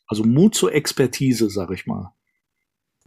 [0.07, 2.13] Also Mut zur Expertise, sag ich mal.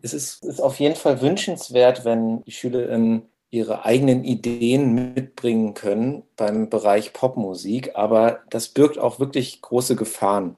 [0.04, 6.24] Es ist, ist auf jeden Fall wünschenswert, wenn die SchülerInnen ihre eigenen Ideen mitbringen können
[6.38, 10.56] beim Bereich Popmusik, aber das birgt auch wirklich große Gefahren.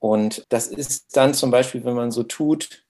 [0.00, 2.84] Und das ist dann zum Beispiel, wenn man so tut,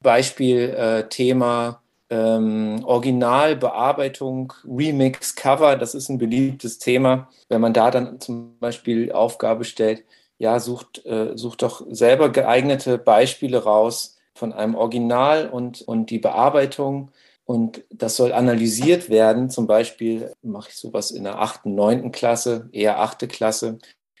[0.00, 7.30] Beispiel äh, Thema ähm, Originalbearbeitung, Remix, Cover, das ist ein beliebtes Thema.
[7.48, 10.04] Wenn man da dann zum Beispiel Aufgabe stellt,
[10.38, 16.18] ja, sucht, äh, sucht doch selber geeignete Beispiele raus von einem Original und, und die
[16.18, 17.10] Bearbeitung.
[17.44, 19.50] Und das soll analysiert werden.
[19.50, 23.78] Zum Beispiel mache ich sowas in der achten, neunten Klasse, eher achte Klasse.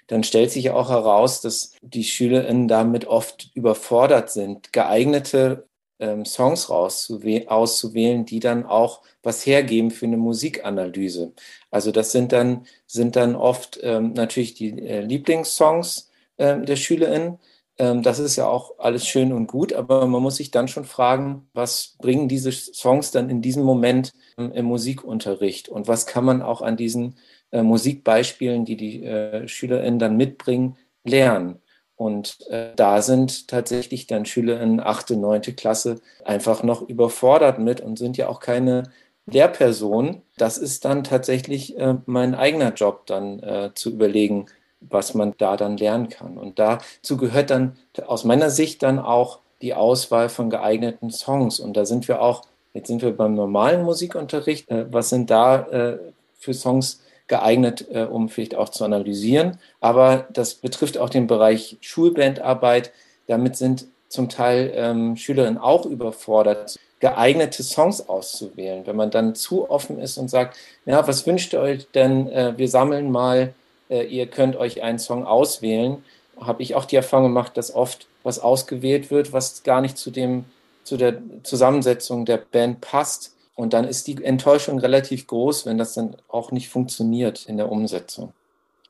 [0.08, 5.66] Dann stellt sich auch heraus, dass die SchülerInnen damit oft überfordert sind, geeignete
[6.02, 11.32] ähm, Songs auszuwählen, die dann auch was hergeben für eine Musikanalyse.
[11.70, 17.38] Also das sind dann, sind dann oft ähm, natürlich die äh, Lieblingssongs äh, der SchülerInnen.
[17.82, 20.84] Ähm, das ist ja auch alles schön und gut, aber man muss sich dann schon
[20.84, 26.24] fragen, was bringen diese Songs dann in diesem Moment ähm, im Musikunterricht und was kann
[26.24, 27.16] man auch an diesen
[27.50, 31.60] äh, Musikbeispielen, die die äh, SchülerInnen dann mitbringen, lernen.
[31.96, 37.80] Und äh, da sind tatsächlich dann Schüler in achte, neunte Klasse einfach noch überfordert mit
[37.80, 38.84] und sind ja auch keine
[39.26, 40.22] Lehrperson.
[40.36, 44.46] Das ist dann tatsächlich mein eigener Job, dann zu überlegen,
[44.88, 46.38] was man da dann lernen kann.
[46.38, 51.60] Und dazu gehört dann aus meiner Sicht dann auch die Auswahl von geeigneten Songs.
[51.60, 52.42] Und da sind wir auch,
[52.74, 55.98] jetzt sind wir beim normalen Musikunterricht, äh, was sind da äh,
[56.38, 59.58] für Songs, geeignet, äh, um vielleicht auch zu analysieren.
[59.80, 62.90] Aber das betrifft auch den Bereich Schulbandarbeit.
[63.26, 68.86] Damit sind zum Teil ähm, Schülerinnen auch überfordert, geeignete Songs auszuwählen.
[68.86, 72.26] Wenn man dann zu offen ist und sagt, ja, was wünscht ihr euch denn?
[72.26, 73.54] Wir sammeln mal,
[73.88, 76.04] äh, ihr könnt euch einen Song auswählen.
[76.40, 80.10] Habe ich auch die Erfahrung gemacht, dass oft was ausgewählt wird, was gar nicht zu
[80.10, 80.44] dem,
[80.84, 83.36] zu der Zusammensetzung der Band passt.
[83.54, 87.70] Und dann ist die Enttäuschung relativ groß, wenn das dann auch nicht funktioniert in der
[87.70, 88.32] Umsetzung.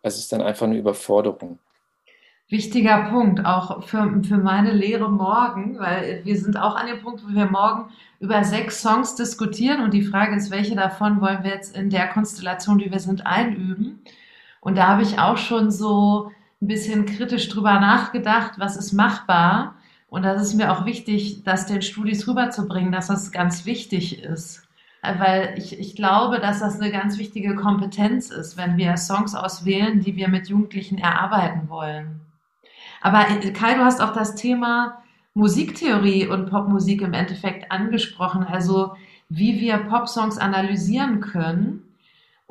[0.03, 1.59] Also es ist dann einfach eine Überforderung.
[2.49, 7.23] Wichtiger Punkt, auch für, für meine Lehre morgen, weil wir sind auch an dem Punkt,
[7.25, 11.53] wo wir morgen über sechs Songs diskutieren und die Frage ist, welche davon wollen wir
[11.53, 14.03] jetzt in der Konstellation, wie wir sind, einüben.
[14.63, 16.31] Und da habe ich auch schon so
[16.63, 19.75] ein bisschen kritisch drüber nachgedacht, was ist machbar
[20.13, 24.63] und das ist mir auch wichtig, das den Studis rüberzubringen, dass das ganz wichtig ist.
[25.03, 30.01] Weil ich, ich glaube, dass das eine ganz wichtige Kompetenz ist, wenn wir Songs auswählen,
[30.01, 32.21] die wir mit Jugendlichen erarbeiten wollen.
[33.01, 38.93] Aber äh, Kai, du hast auch das Thema Musiktheorie und Popmusik im Endeffekt angesprochen, also
[39.31, 41.82] wie wir Popsongs analysieren können.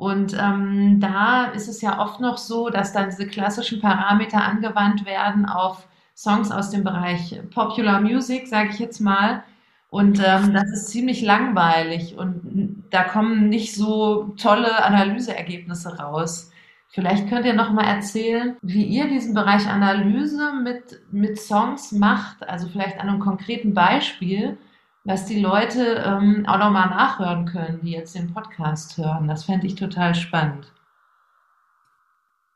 [0.02, 5.06] Und ähm, da ist es ja oft noch so, dass dann diese klassischen Parameter angewandt
[5.06, 5.86] werden auf
[6.16, 9.44] Songs aus dem Bereich Popular Music, sage ich jetzt mal.
[9.90, 16.50] Und ähm, das ist ziemlich langweilig und da kommen nicht so tolle Analyseergebnisse raus.
[16.88, 22.42] Vielleicht könnt ihr noch mal erzählen, wie ihr diesen Bereich Analyse mit, mit Songs macht,
[22.48, 24.58] also vielleicht an einem konkreten Beispiel,
[25.04, 29.28] was die Leute ähm, auch noch mal nachhören können, die jetzt den Podcast hören.
[29.28, 30.72] Das fände ich total spannend.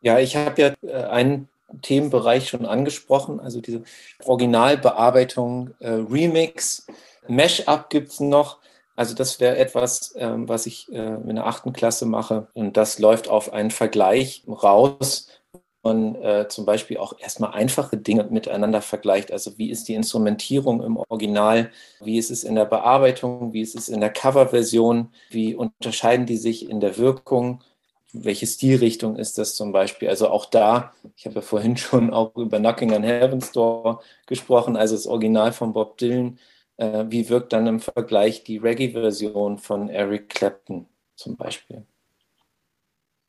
[0.01, 1.49] Ja, ich habe ja äh, einen
[1.83, 3.83] Themenbereich schon angesprochen, also diese
[4.25, 6.87] Originalbearbeitung, äh, Remix,
[7.27, 8.59] Mashup gibt es noch.
[8.95, 12.47] Also das wäre etwas, ähm, was ich äh, in der achten Klasse mache.
[12.55, 15.29] Und das läuft auf einen Vergleich raus,
[15.87, 19.33] man äh, zum Beispiel auch erstmal einfache Dinge miteinander vergleicht.
[19.33, 21.71] Also wie ist die Instrumentierung im Original,
[22.01, 26.37] wie ist es in der Bearbeitung, wie ist es in der Coverversion, wie unterscheiden die
[26.37, 27.63] sich in der Wirkung
[28.25, 30.09] welche Stilrichtung ist das zum Beispiel?
[30.09, 34.77] Also auch da, ich habe ja vorhin schon auch über Knocking on Heaven's Door gesprochen,
[34.77, 36.39] also das Original von Bob Dylan.
[36.77, 41.85] Äh, wie wirkt dann im Vergleich die Reggae-Version von Eric Clapton zum Beispiel?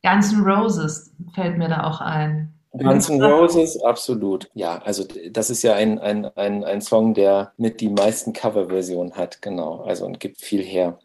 [0.02, 2.54] Guns N' Roses fällt mir da auch ein.
[2.72, 4.48] Guns N' Roses, absolut.
[4.54, 9.14] Ja, also das ist ja ein, ein, ein, ein Song, der mit die meisten Coverversionen
[9.14, 9.82] hat, genau.
[9.82, 10.98] Also und gibt viel her.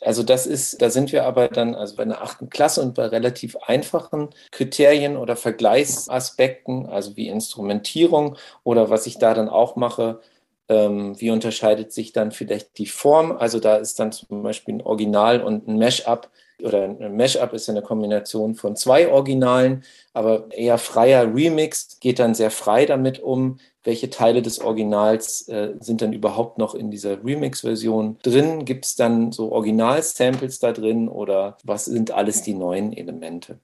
[0.00, 3.06] Also das ist, da sind wir aber dann also bei der achten Klasse und bei
[3.06, 10.20] relativ einfachen Kriterien oder Vergleichsaspekten, also wie Instrumentierung oder was ich da dann auch mache,
[10.68, 13.32] ähm, wie unterscheidet sich dann vielleicht die Form?
[13.32, 16.30] Also da ist dann zum Beispiel ein Original und ein Mashup
[16.62, 22.18] oder ein Mashup ist ja eine Kombination von zwei Originalen, aber eher freier Remix geht
[22.18, 26.90] dann sehr frei damit um, welche Teile des Originals äh, sind dann überhaupt noch in
[26.90, 28.64] dieser Remix-Version drin?
[28.64, 33.58] Gibt es dann so Original-Samples da drin oder was sind alles die neuen Elemente?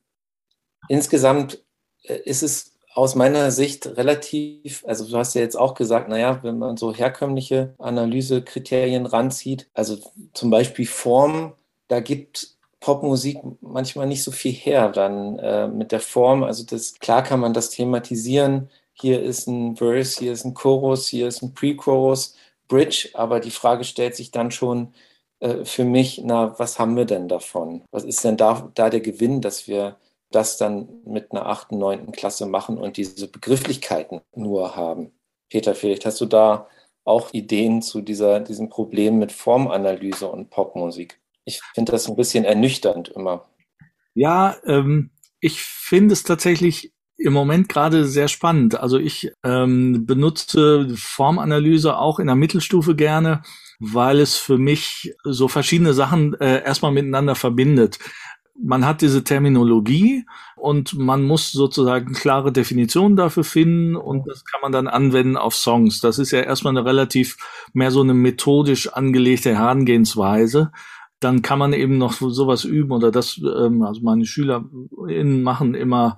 [0.89, 1.63] Insgesamt
[2.03, 6.41] äh, ist es aus meiner Sicht relativ, also du hast ja jetzt auch gesagt, naja,
[6.43, 9.97] wenn man so herkömmliche Analysekriterien ranzieht, also
[10.35, 11.55] zum Beispiel Form,
[11.89, 16.43] da gibt Popmusik manchmal nicht so viel her dann äh, mit der Form.
[16.45, 21.09] Also das klar kann man das thematisieren hier ist ein Verse, hier ist ein Chorus,
[21.09, 22.37] hier ist ein Pre-Chorus,
[22.69, 24.93] Bridge, aber die Frage stellt sich dann schon
[25.41, 27.83] äh, für mich, na, was haben wir denn davon?
[27.93, 29.97] Was ist denn da, da der Gewinn, dass wir
[30.31, 35.13] das dann mit einer achten, neunten Klasse machen und diese Begrifflichkeiten nur haben?
[35.49, 36.69] Peter, vielleicht hast du da
[37.05, 41.21] auch Ideen zu dieser, diesem Problem mit Formanalyse und Popmusik.
[41.45, 43.49] Ich finde das ein bisschen ernüchternd immer.
[44.15, 48.81] Ja, ähm, ich finde es tatsächlich im Moment gerade sehr spannend.
[48.81, 53.43] Also ich ähm, benutze Formanalyse auch in der Mittelstufe gerne,
[53.79, 57.99] weil es für mich so verschiedene Sachen äh, erstmal miteinander verbindet.
[58.63, 64.61] Man hat diese Terminologie und man muss sozusagen klare Definitionen dafür finden und das kann
[64.61, 66.01] man dann anwenden auf Songs.
[66.01, 67.37] Das ist ja erstmal eine relativ
[67.73, 70.73] mehr so eine methodisch angelegte Herangehensweise
[71.21, 76.17] dann kann man eben noch sowas üben oder das, ähm, also meine SchülerInnen machen immer,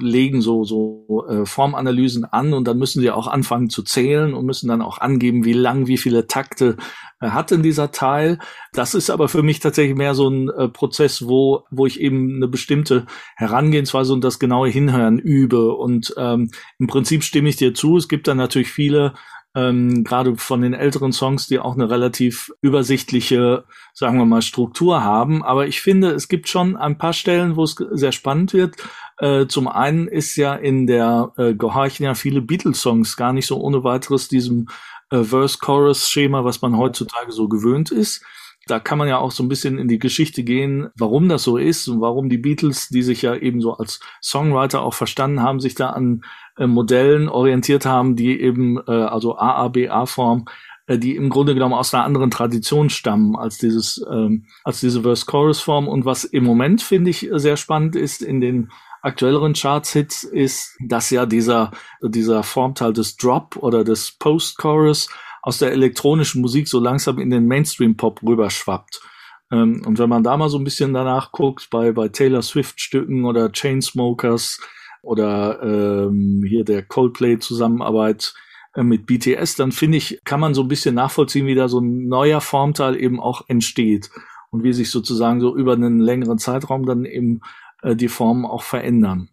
[0.00, 4.46] legen so, so äh, Formanalysen an und dann müssen sie auch anfangen zu zählen und
[4.46, 6.76] müssen dann auch angeben, wie lang, wie viele Takte
[7.20, 8.38] äh, hat denn dieser Teil.
[8.72, 12.36] Das ist aber für mich tatsächlich mehr so ein äh, Prozess, wo, wo ich eben
[12.36, 15.74] eine bestimmte Herangehensweise und das genaue Hinhören übe.
[15.74, 17.96] Und ähm, im Prinzip stimme ich dir zu.
[17.96, 19.14] Es gibt dann natürlich viele
[19.56, 23.64] ähm, gerade von den älteren Songs, die auch eine relativ übersichtliche,
[23.94, 25.42] sagen wir mal, Struktur haben.
[25.42, 28.76] Aber ich finde, es gibt schon ein paar Stellen, wo es sehr spannend wird.
[29.16, 33.58] Äh, zum einen ist ja in der äh, gehorchen ja viele Beatles-Songs gar nicht so
[33.58, 34.68] ohne weiteres diesem
[35.10, 38.22] äh, Verse-Chorus-Schema, was man heutzutage so gewöhnt ist
[38.66, 41.56] da kann man ja auch so ein bisschen in die Geschichte gehen, warum das so
[41.56, 45.60] ist und warum die Beatles, die sich ja eben so als Songwriter auch verstanden haben,
[45.60, 46.24] sich da an
[46.56, 50.46] äh, Modellen orientiert haben, die eben, äh, also AABA-Form,
[50.86, 55.02] äh, die im Grunde genommen aus einer anderen Tradition stammen als dieses, ähm, als diese
[55.02, 55.88] Verse-Chorus-Form.
[55.88, 58.70] Und was im Moment, finde ich, sehr spannend ist in den
[59.02, 61.70] aktuelleren Charts-Hits, ist, dass ja dieser,
[62.02, 65.08] dieser Formteil des Drop oder des Post-Chorus
[65.42, 69.00] aus der elektronischen Musik so langsam in den Mainstream-Pop rüberschwappt.
[69.52, 73.24] Ähm, und wenn man da mal so ein bisschen danach guckt, bei, bei Taylor Swift-Stücken
[73.24, 74.60] oder Chainsmokers
[75.06, 78.34] oder ähm, hier der Coldplay-Zusammenarbeit
[78.74, 81.80] äh, mit BTS, dann finde ich, kann man so ein bisschen nachvollziehen, wie da so
[81.80, 84.10] ein neuer Formteil eben auch entsteht
[84.50, 87.40] und wie sich sozusagen so über einen längeren Zeitraum dann eben
[87.82, 89.30] äh, die Formen auch verändern.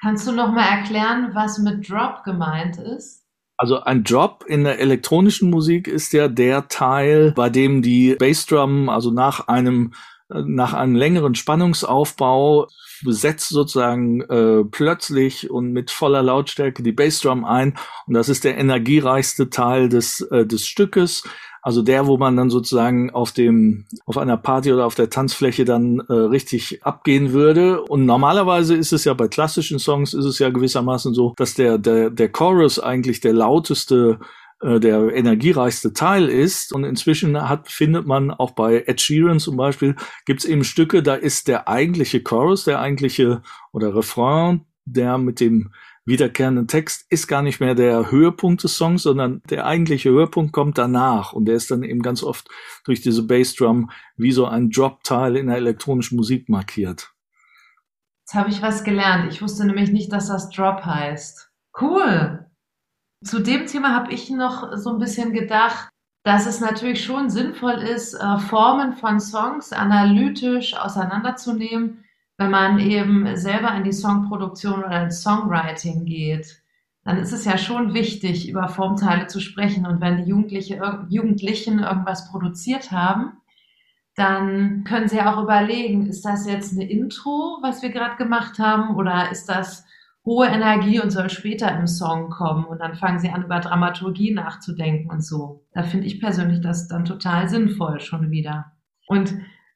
[0.00, 3.24] Kannst du noch mal erklären, was mit Drop gemeint ist?
[3.56, 8.88] Also ein Drop in der elektronischen Musik ist ja der Teil, bei dem die Bassdrum,
[8.88, 9.92] also nach einem
[10.30, 12.68] äh, nach einem längeren Spannungsaufbau
[13.06, 17.76] setzt sozusagen äh, plötzlich und mit voller Lautstärke die Bassdrum ein
[18.06, 21.22] und das ist der energiereichste Teil des äh, des Stückes.
[21.64, 25.64] Also der, wo man dann sozusagen auf dem, auf einer Party oder auf der Tanzfläche
[25.64, 27.80] dann äh, richtig abgehen würde.
[27.80, 31.78] Und normalerweise ist es ja bei klassischen Songs ist es ja gewissermaßen so, dass der,
[31.78, 34.18] der, der Chorus eigentlich der lauteste
[34.60, 36.72] äh, der energiereichste Teil ist.
[36.72, 41.02] Und inzwischen hat, findet man auch bei Ed Sheeran zum Beispiel, gibt es eben Stücke,
[41.02, 45.72] da ist der eigentliche Chorus, der eigentliche oder Refrain, der mit dem
[46.06, 50.76] wiederkehrenden Text ist gar nicht mehr der Höhepunkt des Songs, sondern der eigentliche Höhepunkt kommt
[50.76, 52.48] danach und der ist dann eben ganz oft
[52.84, 57.12] durch diese Bassdrum wie so ein Drop-Teil in der elektronischen Musik markiert.
[58.20, 59.32] Jetzt habe ich was gelernt.
[59.32, 61.50] Ich wusste nämlich nicht, dass das Drop heißt.
[61.80, 62.43] Cool.
[63.24, 65.88] Zu dem Thema habe ich noch so ein bisschen gedacht,
[66.24, 72.04] dass es natürlich schon sinnvoll ist, äh, Formen von Songs analytisch auseinanderzunehmen
[72.36, 76.62] wenn man eben selber in die Songproduktion oder ins Songwriting geht,
[77.04, 79.86] dann ist es ja schon wichtig, über Formteile zu sprechen.
[79.86, 83.34] Und wenn die Jugendliche, Jugendlichen irgendwas produziert haben,
[84.16, 88.96] dann können sie auch überlegen, ist das jetzt eine Intro, was wir gerade gemacht haben,
[88.96, 89.83] oder ist das
[90.24, 92.64] hohe Energie und soll später im Song kommen?
[92.64, 95.64] Und dann fangen sie an, über Dramaturgie nachzudenken und so.
[95.72, 98.72] Da finde ich persönlich das dann total sinnvoll schon wieder.
[99.06, 99.34] Und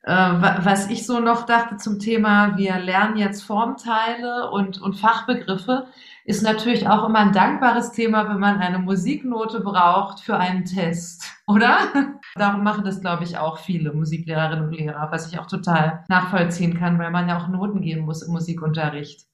[0.09, 5.87] äh, was ich so noch dachte zum Thema, wir lernen jetzt Formteile und, und Fachbegriffe,
[6.25, 11.25] ist natürlich auch immer ein dankbares Thema, wenn man eine Musiknote braucht für einen Test,
[11.47, 11.77] oder?
[12.37, 16.79] Darum machen das, glaube ich, auch viele Musiklehrerinnen und Lehrer, was ich auch total nachvollziehen
[16.79, 19.27] kann, weil man ja auch Noten geben muss im Musikunterricht.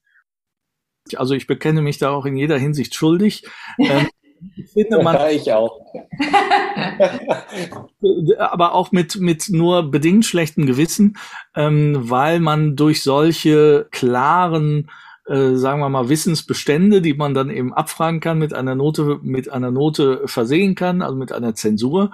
[1.15, 3.45] Also ich bekenne mich da auch in jeder Hinsicht schuldig.
[3.77, 4.07] Ähm,
[4.55, 5.15] ich finde man.
[5.15, 5.79] Ja, ich auch.
[8.37, 11.17] aber auch mit, mit nur bedingt schlechtem Gewissen,
[11.55, 14.89] ähm, weil man durch solche klaren,
[15.27, 19.51] äh, sagen wir mal, Wissensbestände, die man dann eben abfragen kann, mit einer Note, mit
[19.51, 22.11] einer Note versehen kann, also mit einer Zensur,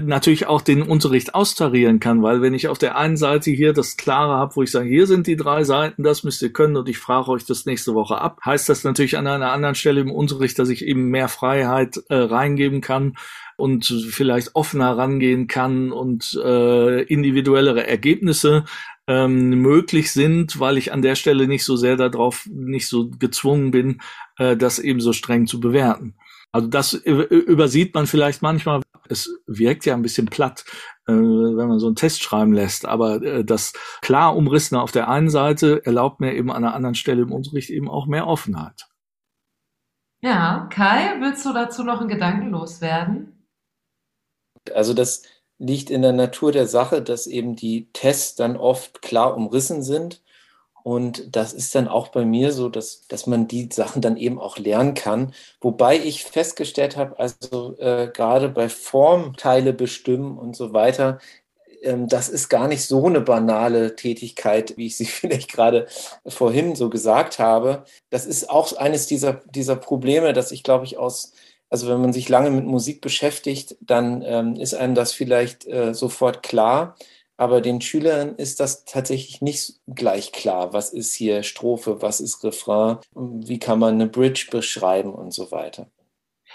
[0.00, 3.96] natürlich auch den Unterricht austarieren kann, weil wenn ich auf der einen Seite hier das
[3.96, 6.88] Klare habe, wo ich sage, hier sind die drei Seiten, das müsst ihr können und
[6.88, 10.10] ich frage euch das nächste Woche ab, heißt das natürlich an einer anderen Stelle im
[10.10, 13.14] Unterricht, dass ich eben mehr Freiheit äh, reingeben kann
[13.56, 18.64] und vielleicht offener rangehen kann und äh, individuellere Ergebnisse
[19.06, 23.70] ähm, möglich sind, weil ich an der Stelle nicht so sehr darauf, nicht so gezwungen
[23.70, 24.00] bin,
[24.38, 26.14] äh, das eben so streng zu bewerten.
[26.52, 28.82] Also das übersieht man vielleicht manchmal.
[29.12, 30.64] Es wirkt ja ein bisschen platt,
[31.06, 32.86] äh, wenn man so einen Test schreiben lässt.
[32.86, 36.94] Aber äh, das klar umrissene auf der einen Seite erlaubt mir eben an einer anderen
[36.94, 38.86] Stelle im Unterricht eben auch mehr Offenheit.
[40.22, 43.46] Ja, Kai, willst du dazu noch einen Gedanken loswerden?
[44.72, 45.22] Also das
[45.58, 50.21] liegt in der Natur der Sache, dass eben die Tests dann oft klar umrissen sind
[50.82, 54.40] und das ist dann auch bei mir so, dass, dass man die Sachen dann eben
[54.40, 55.32] auch lernen kann.
[55.60, 61.18] Wobei ich festgestellt habe, also äh, gerade bei Formteile bestimmen und so weiter,
[61.82, 65.86] ähm, das ist gar nicht so eine banale Tätigkeit, wie ich sie vielleicht gerade
[66.26, 67.84] vorhin so gesagt habe.
[68.10, 71.32] Das ist auch eines dieser, dieser Probleme, dass ich, glaube ich, aus
[71.70, 75.94] also wenn man sich lange mit Musik beschäftigt, dann ähm, ist einem das vielleicht äh,
[75.94, 76.96] sofort klar.
[77.42, 80.72] Aber den Schülern ist das tatsächlich nicht gleich klar.
[80.72, 85.50] Was ist hier Strophe, was ist Refrain, wie kann man eine Bridge beschreiben und so
[85.50, 85.88] weiter.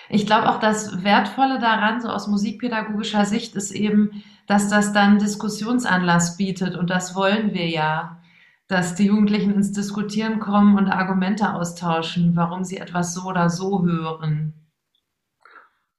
[0.08, 5.20] Ich glaube auch, das Wertvolle daran, so aus musikpädagogischer Sicht, ist eben, dass das dann
[5.20, 6.78] Diskussionsanlass bietet.
[6.78, 8.22] Und das wollen wir ja,
[8.70, 13.84] dass die Jugendlichen ins Diskutieren kommen und Argumente austauschen, warum sie etwas so oder so
[13.84, 14.54] hören.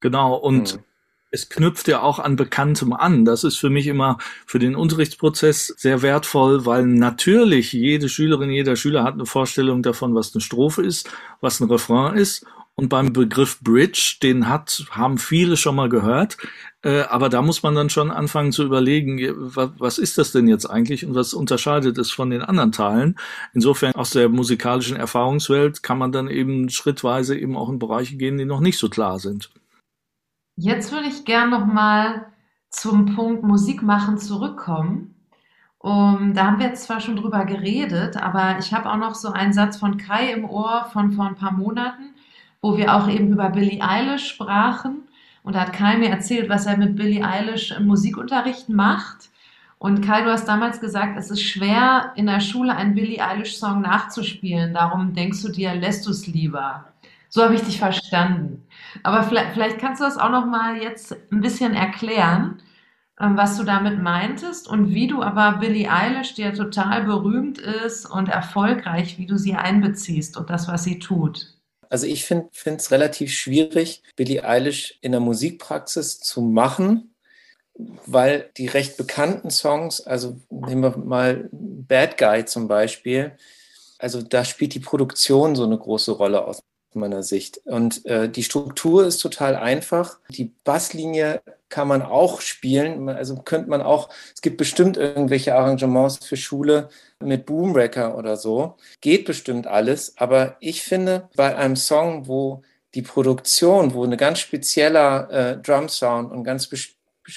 [0.01, 0.85] Genau, und hm
[1.31, 3.25] es knüpft ja auch an Bekanntem an.
[3.25, 8.77] Das ist für mich immer für den Unterrichtsprozess sehr wertvoll, weil natürlich jede Schülerin, jeder
[8.77, 11.11] Schüler hat eine Vorstellung davon, was eine Strophe ist,
[11.41, 12.47] was ein Refrain ist.
[12.75, 16.37] Und beim Begriff Bridge, den hat, haben viele schon mal gehört.
[16.83, 20.47] Äh, aber da muss man dann schon anfangen zu überlegen, was, was ist das denn
[20.47, 23.19] jetzt eigentlich und was unterscheidet es von den anderen Teilen?
[23.53, 28.39] Insofern aus der musikalischen Erfahrungswelt kann man dann eben schrittweise eben auch in Bereiche gehen,
[28.39, 29.51] die noch nicht so klar sind.
[30.61, 32.27] Jetzt würde ich gern noch mal
[32.69, 35.15] zum Punkt Musik machen zurückkommen.
[35.79, 39.31] Um, da haben wir jetzt zwar schon drüber geredet, aber ich habe auch noch so
[39.31, 42.13] einen Satz von Kai im Ohr von vor ein paar Monaten,
[42.61, 45.03] wo wir auch eben über Billie Eilish sprachen.
[45.45, 49.31] Und da hat Kai mir erzählt, was er mit Billie Eilish im Musikunterricht macht.
[49.79, 53.81] Und Kai, du hast damals gesagt, es ist schwer, in der Schule einen Billie Eilish-Song
[53.83, 54.75] nachzuspielen.
[54.75, 56.85] Darum denkst du dir, lässt du es lieber.
[57.29, 58.67] So habe ich dich verstanden.
[59.03, 62.63] Aber vielleicht, vielleicht kannst du das auch noch mal jetzt ein bisschen erklären,
[63.21, 67.59] ähm, was du damit meintest und wie du aber Billie Eilish, die ja total berühmt
[67.59, 71.55] ist und erfolgreich, wie du sie einbeziehst und das, was sie tut.
[71.91, 77.15] Also ich finde es relativ schwierig, Billie Eilish in der Musikpraxis zu machen,
[78.07, 83.37] weil die recht bekannten Songs, also nehmen wir mal Bad Guy zum Beispiel,
[83.99, 86.63] also da spielt die Produktion so eine große Rolle aus
[86.95, 87.61] meiner Sicht.
[87.65, 90.19] Und äh, die Struktur ist total einfach.
[90.31, 93.09] Die Basslinie kann man auch spielen.
[93.09, 96.89] Also könnte man auch, es gibt bestimmt irgendwelche Arrangements für Schule
[97.21, 98.77] mit Boomwrecker oder so.
[99.01, 100.17] Geht bestimmt alles.
[100.17, 102.63] Aber ich finde, bei einem Song, wo
[102.95, 106.71] die Produktion, wo eine ganz spezieller äh, Drum-Sound und ganz,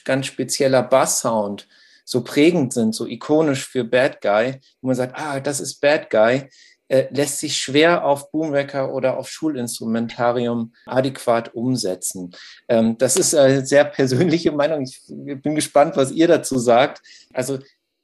[0.06, 1.68] ganz spezieller Bass-Sound
[2.06, 6.10] so prägend sind, so ikonisch für Bad Guy, wo man sagt, ah, das ist Bad
[6.10, 6.50] Guy,
[6.92, 12.32] äh, lässt sich schwer auf Boomwecker oder auf Schulinstrumentarium adäquat umsetzen.
[12.68, 14.82] Ähm, das ist eine sehr persönliche Meinung.
[14.84, 15.02] Ich
[15.42, 17.02] bin gespannt, was ihr dazu sagt.
[17.34, 17.60] Also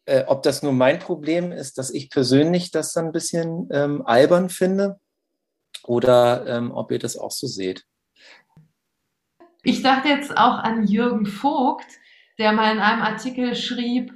[0.06, 4.06] äh, ob das nur mein Problem ist, dass ich persönlich das dann ein bisschen ähm,
[4.06, 5.02] albern finde
[5.84, 7.84] oder ähm, ob ihr das auch so seht.
[9.64, 11.88] Ich dachte jetzt auch an Jürgen Vogt,
[12.40, 14.14] der mal in einem Artikel schrieb,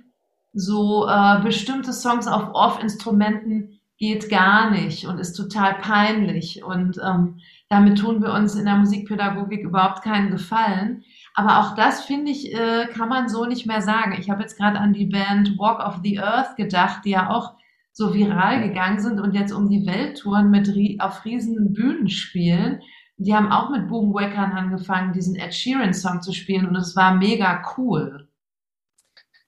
[0.54, 6.64] so äh, bestimmte Songs auf Off-Instrumenten geht gar nicht und ist total peinlich.
[6.64, 7.40] Und ähm,
[7.70, 11.04] damit tun wir uns in der Musikpädagogik überhaupt keinen Gefallen.
[11.36, 14.18] Aber auch das, finde ich, äh, kann man so nicht mehr sagen.
[14.20, 17.54] Ich habe jetzt gerade an die Band Walk of the Earth gedacht, die ja auch
[17.92, 20.68] so viral gegangen sind und jetzt um die Welt touren mit
[21.00, 22.82] auf riesen Bühnen spielen.
[23.18, 27.14] Die haben auch mit Boomwackern angefangen, diesen Ed Sheeran Song zu spielen und es war
[27.14, 28.31] mega cool.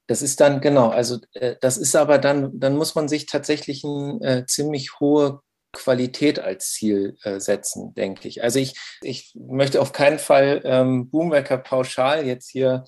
[0.07, 3.83] Das ist dann, genau, also äh, das ist aber dann, dann muss man sich tatsächlich
[3.85, 5.41] eine äh, ziemlich hohe
[5.73, 8.43] Qualität als Ziel äh, setzen, denke ich.
[8.43, 12.83] Also ich, ich möchte auf keinen Fall ähm, Boomwecker pauschal jetzt hier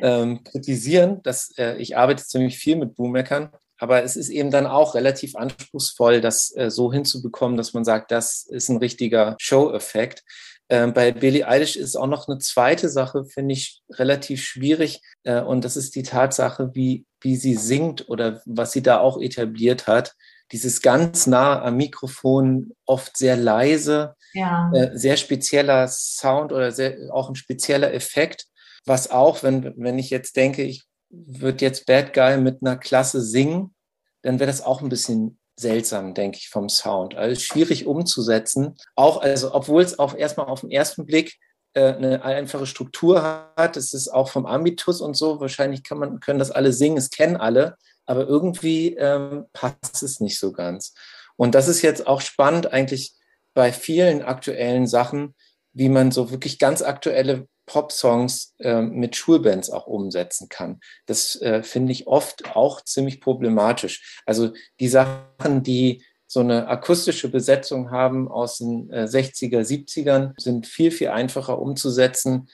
[0.00, 1.20] ähm, kritisieren.
[1.22, 5.34] Dass, äh, ich arbeite ziemlich viel mit Boomweckern, aber es ist eben dann auch relativ
[5.34, 10.22] anspruchsvoll, das äh, so hinzubekommen, dass man sagt, das ist ein richtiger Show-Effekt.
[10.70, 15.00] Ähm, bei Billie Eilish ist auch noch eine zweite Sache, finde ich, relativ schwierig.
[15.24, 19.20] Äh, und das ist die Tatsache, wie, wie sie singt oder was sie da auch
[19.20, 20.14] etabliert hat.
[20.52, 24.70] Dieses ganz nah am Mikrofon, oft sehr leise, ja.
[24.74, 28.46] äh, sehr spezieller Sound oder sehr, auch ein spezieller Effekt.
[28.84, 33.22] Was auch, wenn, wenn ich jetzt denke, ich würde jetzt Bad Guy mit einer Klasse
[33.22, 33.74] singen,
[34.22, 37.14] dann wäre das auch ein bisschen seltsam, denke ich, vom Sound.
[37.16, 38.76] Also schwierig umzusetzen.
[38.94, 41.38] Auch, also, obwohl es auch erstmal auf den ersten Blick
[41.74, 43.76] äh, eine einfache Struktur hat.
[43.76, 45.40] Es ist auch vom Ambitus und so.
[45.40, 50.20] Wahrscheinlich kann man, können das alle singen, es kennen alle, aber irgendwie ähm, passt es
[50.20, 50.94] nicht so ganz.
[51.36, 53.14] Und das ist jetzt auch spannend eigentlich
[53.54, 55.34] bei vielen aktuellen Sachen,
[55.72, 60.80] wie man so wirklich ganz aktuelle Pop-Songs äh, mit Schulbands auch umsetzen kann.
[61.06, 64.20] Das äh, finde ich oft auch ziemlich problematisch.
[64.26, 70.66] Also die Sachen, die so eine akustische Besetzung haben aus den äh, 60er, 70ern, sind
[70.66, 72.48] viel, viel einfacher umzusetzen.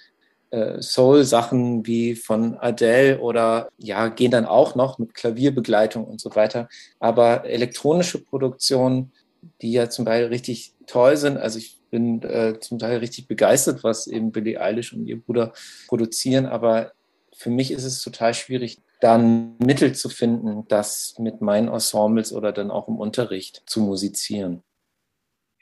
[0.50, 6.34] Äh, Soul-Sachen wie von Adele oder ja, gehen dann auch noch mit Klavierbegleitung und so
[6.36, 6.68] weiter.
[7.00, 9.12] Aber elektronische Produktionen,
[9.60, 13.84] die ja zum Beispiel richtig toll sind, also ich bin äh, zum Teil richtig begeistert,
[13.84, 15.52] was eben Billie Eilish und ihr Bruder
[15.86, 16.92] produzieren, aber
[17.36, 22.32] für mich ist es total schwierig, da ein Mittel zu finden, das mit meinen Ensembles
[22.32, 24.62] oder dann auch im Unterricht zu musizieren.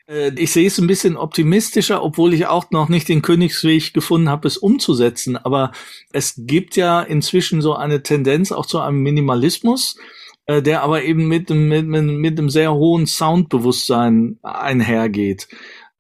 [0.07, 4.29] Äh, ich sehe es ein bisschen optimistischer, obwohl ich auch noch nicht den Königsweg gefunden
[4.29, 5.37] habe, es umzusetzen.
[5.37, 5.73] Aber
[6.13, 9.97] es gibt ja inzwischen so eine Tendenz auch zu einem Minimalismus,
[10.47, 15.49] äh, der aber eben mit, mit, mit einem sehr hohen Soundbewusstsein einhergeht.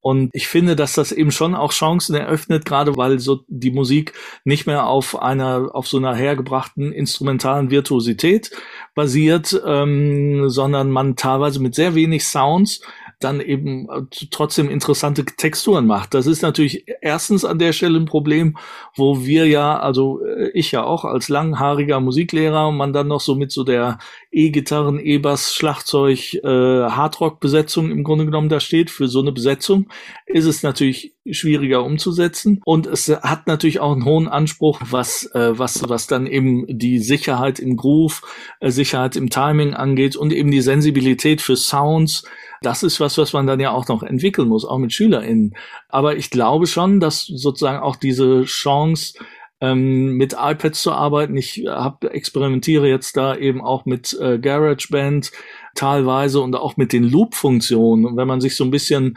[0.04, 4.14] Und ich finde, dass das eben schon auch Chancen eröffnet, gerade weil so die Musik
[4.44, 8.50] nicht mehr auf einer, auf so einer hergebrachten instrumentalen Virtuosität
[8.96, 12.80] basiert, ähm, sondern man teilweise mit sehr wenig Sounds
[13.22, 16.14] dann eben äh, trotzdem interessante Texturen macht.
[16.14, 18.58] Das ist natürlich erstens an der Stelle ein Problem,
[18.96, 23.34] wo wir ja, also äh, ich ja auch als langhaariger Musiklehrer, man dann noch so
[23.34, 23.98] mit so der
[24.32, 28.90] E-Gitarren, E-Bass, Schlagzeug, äh, Hardrock-Besetzung im Grunde genommen da steht.
[28.90, 29.88] Für so eine Besetzung
[30.26, 35.58] ist es natürlich schwieriger umzusetzen und es hat natürlich auch einen hohen Anspruch, was äh,
[35.58, 38.22] was was dann eben die Sicherheit im Groove,
[38.60, 42.24] äh, Sicherheit im Timing angeht und eben die Sensibilität für Sounds
[42.62, 45.54] das ist was, was man dann ja auch noch entwickeln muss, auch mit SchülerInnen.
[45.88, 49.14] Aber ich glaube schon, dass sozusagen auch diese Chance,
[49.62, 51.36] ähm, mit iPads zu arbeiten.
[51.36, 55.30] Ich hab, experimentiere jetzt da eben auch mit äh, GarageBand
[55.76, 58.04] teilweise und auch mit den Loop-Funktionen.
[58.04, 59.16] Und wenn man sich so ein bisschen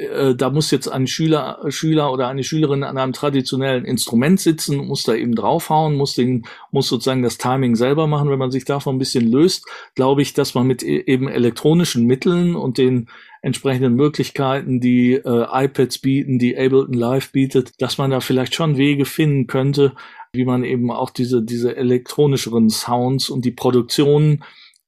[0.00, 4.76] äh, da muss jetzt ein Schüler, Schüler oder eine Schülerin an einem traditionellen Instrument sitzen,
[4.86, 8.30] muss da eben draufhauen, muss den, muss sozusagen das Timing selber machen.
[8.30, 12.06] Wenn man sich davon ein bisschen löst, glaube ich, dass man mit e-, eben elektronischen
[12.06, 13.08] Mitteln und den
[13.42, 18.76] entsprechenden Möglichkeiten, die äh, iPads bieten, die Ableton Live bietet, dass man da vielleicht schon
[18.76, 19.94] Wege finden könnte,
[20.32, 24.44] wie man eben auch diese, diese elektronischeren Sounds und die Produktionen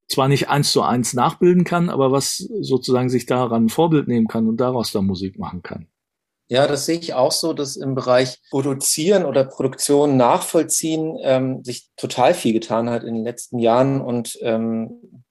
[0.09, 4.49] zwar nicht eins zu eins nachbilden kann, aber was sozusagen sich daran Vorbild nehmen kann
[4.49, 5.87] und daraus dann Musik machen kann.
[6.49, 11.89] Ja, das sehe ich auch so, dass im Bereich Produzieren oder Produktion nachvollziehen ähm, sich
[11.97, 15.25] total viel getan hat in den letzten Jahren und ähm,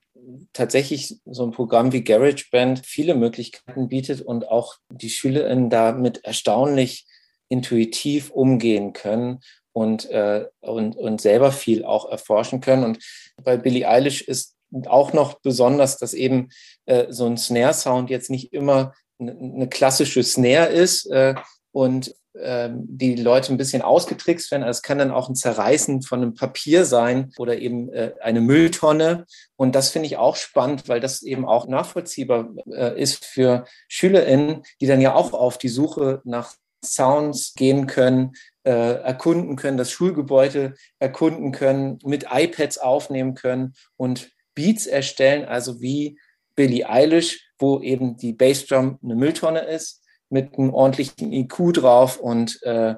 [0.53, 7.05] tatsächlich so ein Programm wie GarageBand viele Möglichkeiten bietet und auch die SchülerInnen damit erstaunlich
[7.49, 9.41] intuitiv umgehen können
[9.73, 12.83] und, äh, und, und selber viel auch erforschen können.
[12.83, 12.99] Und
[13.43, 14.55] bei Billie Eilish ist
[14.87, 16.49] auch noch besonders, dass eben
[16.85, 21.35] äh, so ein Snare-Sound jetzt nicht immer eine klassische Snare ist äh,
[21.71, 24.63] und äh, die Leute ein bisschen ausgetrickst werden.
[24.63, 28.41] Also es kann dann auch ein Zerreißen von einem Papier sein oder eben äh, eine
[28.41, 29.25] Mülltonne.
[29.57, 34.63] Und das finde ich auch spannend, weil das eben auch nachvollziehbar äh, ist für SchülerInnen,
[34.79, 39.91] die dann ja auch auf die Suche nach Sounds gehen können, äh, erkunden können, das
[39.91, 46.19] Schulgebäude erkunden können, mit iPads aufnehmen können und Beats erstellen, also wie
[46.55, 52.61] Billie Eilish, wo eben die Bassdrum eine Mülltonne ist, mit einem ordentlichen IQ drauf und
[52.63, 52.95] äh,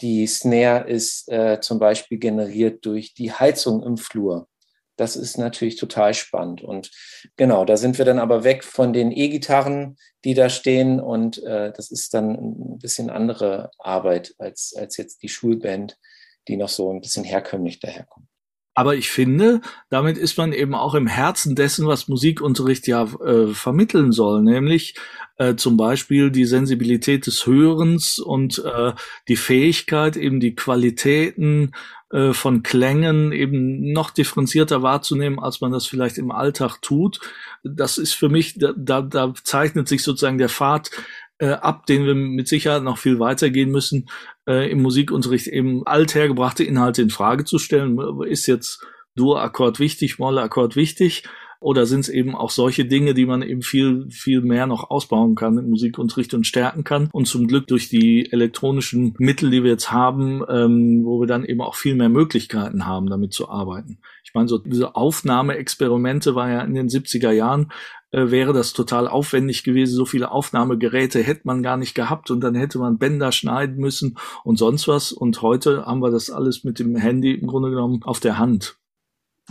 [0.00, 4.48] die Snare ist äh, zum Beispiel generiert durch die Heizung im Flur.
[4.96, 6.62] Das ist natürlich total spannend.
[6.62, 6.90] Und
[7.36, 11.00] genau, da sind wir dann aber weg von den E-Gitarren, die da stehen.
[11.00, 15.98] Und äh, das ist dann ein bisschen andere Arbeit als, als jetzt die Schulband,
[16.48, 18.26] die noch so ein bisschen herkömmlich daherkommt.
[18.76, 23.54] Aber ich finde, damit ist man eben auch im Herzen dessen, was Musikunterricht ja äh,
[23.54, 24.94] vermitteln soll, nämlich
[25.38, 28.92] äh, zum Beispiel die Sensibilität des Hörens und äh,
[29.28, 31.72] die Fähigkeit, eben die Qualitäten
[32.12, 37.20] äh, von Klängen eben noch differenzierter wahrzunehmen, als man das vielleicht im Alltag tut.
[37.64, 40.90] Das ist für mich, da, da, da zeichnet sich sozusagen der Pfad
[41.38, 44.08] äh, ab, den wir mit Sicherheit noch viel weitergehen müssen,
[44.46, 47.98] äh, im Musikunterricht eben althergebrachte Inhalte in Frage zu stellen.
[48.22, 48.84] Ist jetzt
[49.16, 51.24] Dur-Akkord wichtig, Moll-Akkord wichtig?
[51.58, 55.34] Oder sind es eben auch solche Dinge, die man eben viel, viel mehr noch ausbauen
[55.34, 57.08] kann im Musikunterricht und stärken kann?
[57.12, 61.44] Und zum Glück durch die elektronischen Mittel, die wir jetzt haben, ähm, wo wir dann
[61.44, 63.98] eben auch viel mehr Möglichkeiten haben, damit zu arbeiten.
[64.22, 67.72] Ich meine, so diese Aufnahmeexperimente war ja in den 70er Jahren
[68.16, 69.94] äh, wäre das total aufwendig gewesen.
[69.94, 74.16] So viele Aufnahmegeräte hätte man gar nicht gehabt und dann hätte man Bänder schneiden müssen
[74.42, 75.12] und sonst was.
[75.12, 78.78] Und heute haben wir das alles mit dem Handy im Grunde genommen auf der Hand.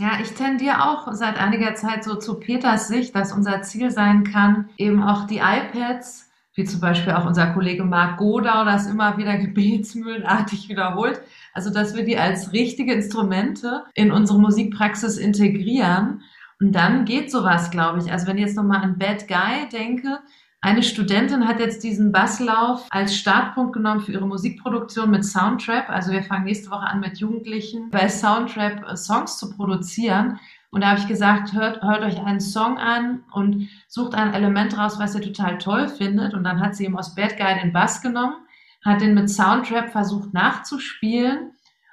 [0.00, 4.24] Ja, ich tendiere auch seit einiger Zeit so zu Peters Sicht, dass unser Ziel sein
[4.24, 9.16] kann, eben auch die iPads, wie zum Beispiel auch unser Kollege Marc Godau das immer
[9.16, 11.20] wieder gebetsmühlenartig wiederholt,
[11.54, 16.22] also dass wir die als richtige Instrumente in unsere Musikpraxis integrieren
[16.60, 18.10] und dann geht sowas, glaube ich.
[18.10, 20.20] Also wenn ich jetzt nochmal an Bad Guy denke,
[20.62, 25.90] eine Studentin hat jetzt diesen Basslauf als Startpunkt genommen für ihre Musikproduktion mit Soundtrap.
[25.90, 30.40] Also wir fangen nächste Woche an mit Jugendlichen bei Soundtrap äh, Songs zu produzieren.
[30.70, 34.76] Und da habe ich gesagt, hört, hört euch einen Song an und sucht ein Element
[34.76, 36.34] raus, was ihr total toll findet.
[36.34, 38.34] Und dann hat sie eben aus Bad Guy den Bass genommen,
[38.84, 41.52] hat den mit Soundtrap versucht nachzuspielen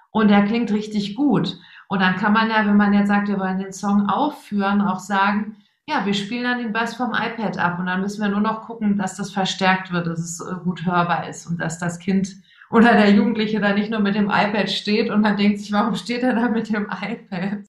[0.10, 1.58] und der klingt richtig gut.
[1.88, 5.00] Und dann kann man ja, wenn man jetzt sagt, wir wollen den Song aufführen, auch
[5.00, 5.58] sagen,
[5.88, 8.62] ja, wir spielen dann den Bass vom iPad ab und dann müssen wir nur noch
[8.62, 12.36] gucken, dass das verstärkt wird, dass es äh, gut hörbar ist und dass das Kind
[12.72, 15.96] oder der Jugendliche da nicht nur mit dem iPad steht und man denkt sich, warum
[15.96, 17.66] steht er da mit dem iPad?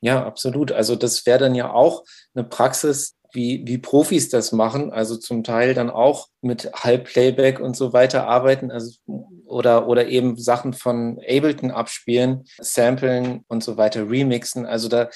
[0.00, 0.72] Ja, absolut.
[0.72, 2.04] Also das wäre dann ja auch
[2.34, 7.76] eine Praxis, wie, wie Profis das machen, also zum Teil dann auch mit Halbplayback und
[7.76, 8.96] so weiter arbeiten, also
[9.44, 14.66] oder, oder eben Sachen von Ableton abspielen, samplen und so weiter, remixen.
[14.66, 15.10] Also da,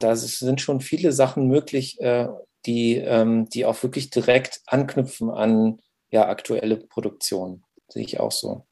[0.00, 2.26] da sind schon viele Sachen möglich, äh,
[2.66, 7.64] die, ähm, die auch wirklich direkt anknüpfen an ja, aktuelle Produktionen.
[7.88, 8.66] Sehe ich auch so.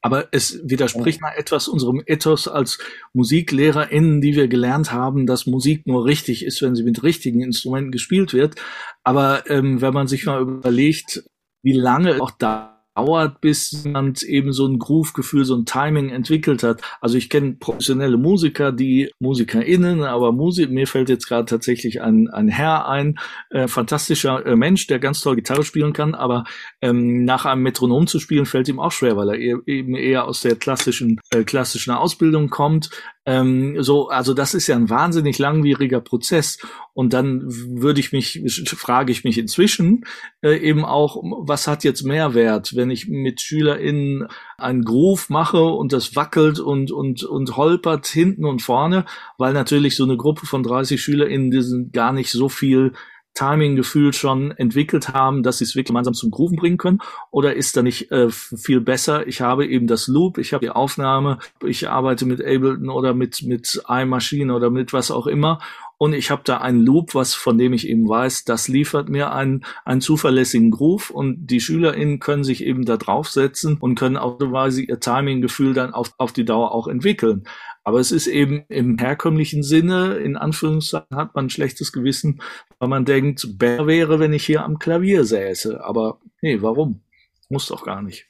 [0.00, 2.78] Aber es widerspricht mal etwas unserem Ethos als
[3.14, 7.90] MusiklehrerInnen, die wir gelernt haben, dass Musik nur richtig ist, wenn sie mit richtigen Instrumenten
[7.90, 8.54] gespielt wird.
[9.02, 11.24] Aber ähm, wenn man sich mal überlegt,
[11.62, 16.62] wie lange auch da dauert, bis jemand eben so ein Groove-Gefühl, so ein Timing entwickelt
[16.62, 16.82] hat.
[17.00, 22.28] Also ich kenne professionelle Musiker, die MusikerInnen, aber Musik, mir fällt jetzt gerade tatsächlich ein,
[22.28, 23.18] ein Herr ein,
[23.50, 26.44] äh, fantastischer äh, Mensch, der ganz toll Gitarre spielen kann, aber
[26.82, 30.26] ähm, nach einem Metronom zu spielen fällt ihm auch schwer, weil er e eben eher
[30.26, 32.90] aus der klassischen, äh, klassischen Ausbildung kommt.
[33.28, 36.56] Ähm, so, also das ist ja ein wahnsinnig langwieriger Prozess.
[36.94, 40.06] Und dann würde ich mich, frage ich mich inzwischen
[40.40, 45.92] äh, eben auch, was hat jetzt Mehrwert, wenn ich mit SchülerInnen einen Groove mache und
[45.92, 49.04] das wackelt und, und, und holpert hinten und vorne,
[49.36, 52.94] weil natürlich so eine Gruppe von 30 SchülerInnen, die sind gar nicht so viel
[53.34, 56.98] Timing-Gefühl schon entwickelt haben, dass sie es wirklich gemeinsam zum Grooven bringen können?
[57.30, 59.26] Oder ist da nicht äh, viel besser?
[59.26, 63.42] Ich habe eben das Loop, ich habe die Aufnahme, ich arbeite mit Ableton oder mit,
[63.42, 65.60] mit iMachine oder mit was auch immer
[65.98, 69.32] und ich habe da einen Loop, was von dem ich eben weiß, das liefert mir
[69.32, 74.78] einen, einen zuverlässigen Groove und die SchülerInnen können sich eben da draufsetzen und können automatisch
[74.78, 77.42] ihr Timing-Gefühl dann auf, auf die Dauer auch entwickeln.
[77.82, 82.42] Aber es ist eben im herkömmlichen Sinne, in Anführungszeichen, hat man ein schlechtes Gewissen,
[82.78, 85.82] weil man denkt, besser wäre, wenn ich hier am Klavier säße.
[85.84, 87.00] Aber nee, warum?
[87.48, 88.28] Muss doch gar nicht.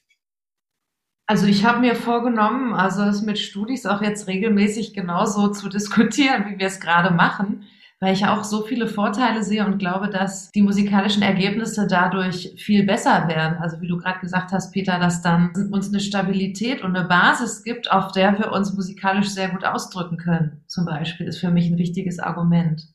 [1.28, 6.46] Also ich habe mir vorgenommen, also es mit Studis auch jetzt regelmäßig genauso zu diskutieren,
[6.48, 7.64] wie wir es gerade machen
[8.00, 12.84] weil ich auch so viele Vorteile sehe und glaube, dass die musikalischen Ergebnisse dadurch viel
[12.84, 13.58] besser werden.
[13.58, 17.64] Also wie du gerade gesagt hast, Peter, dass dann uns eine Stabilität und eine Basis
[17.64, 20.62] gibt, auf der wir uns musikalisch sehr gut ausdrücken können.
[20.66, 22.86] Zum Beispiel ist für mich ein wichtiges Argument.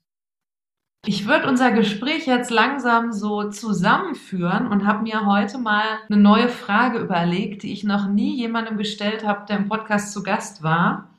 [1.05, 6.47] Ich würde unser Gespräch jetzt langsam so zusammenführen und habe mir heute mal eine neue
[6.47, 11.09] Frage überlegt, die ich noch nie jemandem gestellt habe, der im Podcast zu Gast war.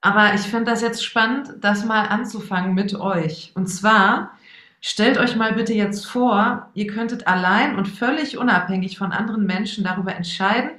[0.00, 3.50] Aber ich finde das jetzt spannend, das mal anzufangen mit euch.
[3.56, 4.30] Und zwar,
[4.80, 9.82] stellt euch mal bitte jetzt vor, ihr könntet allein und völlig unabhängig von anderen Menschen
[9.82, 10.70] darüber entscheiden,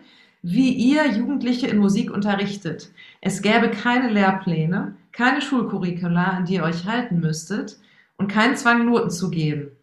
[0.42, 2.92] wie ihr Jugendliche in Musik unterrichtet.
[3.20, 7.76] Es gäbe keine Lehrpläne, keine Schulcurricula, an die ihr euch halten müsstet
[8.18, 9.78] und keinen Zwang, Noten zu geben.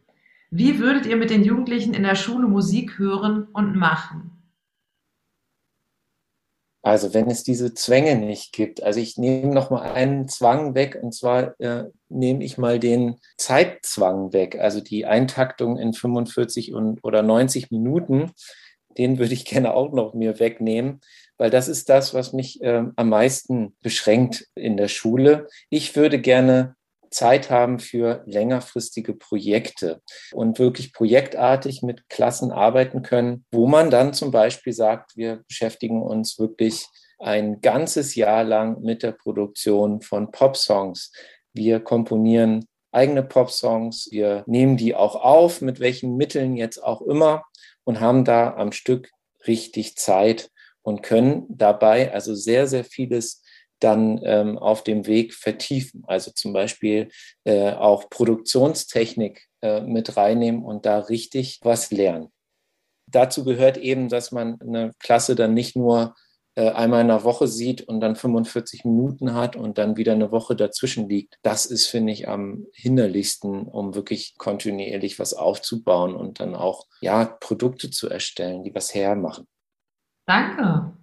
[0.50, 4.30] Wie würdet ihr mit den Jugendlichen in der Schule Musik hören und machen?
[6.84, 10.98] Also wenn es diese Zwänge nicht gibt, also ich nehme noch mal einen Zwang weg
[11.00, 17.02] und zwar äh, nehme ich mal den Zeitzwang weg, also die Eintaktung in 45 und,
[17.02, 18.32] oder 90 Minuten,
[18.98, 21.00] den würde ich gerne auch noch mir wegnehmen,
[21.38, 25.48] weil das ist das, was mich äh, am meisten beschränkt in der Schule.
[25.70, 26.76] Ich würde gerne
[27.14, 30.02] Zeit haben für längerfristige Projekte
[30.32, 36.02] und wirklich projektartig mit Klassen arbeiten können, wo man dann zum Beispiel sagt, wir beschäftigen
[36.02, 36.86] uns wirklich
[37.18, 41.12] ein ganzes Jahr lang mit der Produktion von Pop-Songs.
[41.52, 47.44] Wir komponieren eigene Pop-Songs, wir nehmen die auch auf, mit welchen Mitteln jetzt auch immer
[47.84, 49.10] und haben da am Stück
[49.46, 50.50] richtig Zeit
[50.82, 53.43] und können dabei also sehr, sehr vieles
[53.80, 56.04] dann ähm, auf dem Weg vertiefen.
[56.06, 57.10] Also zum Beispiel
[57.44, 62.28] äh, auch Produktionstechnik äh, mit reinnehmen und da richtig was lernen.
[63.06, 66.14] Dazu gehört eben, dass man eine Klasse dann nicht nur
[66.56, 70.30] äh, einmal in der Woche sieht und dann 45 Minuten hat und dann wieder eine
[70.30, 71.38] Woche dazwischen liegt.
[71.42, 77.24] Das ist, finde ich, am hinderlichsten, um wirklich kontinuierlich was aufzubauen und dann auch ja,
[77.24, 79.46] Produkte zu erstellen, die was hermachen.
[80.26, 80.96] Danke.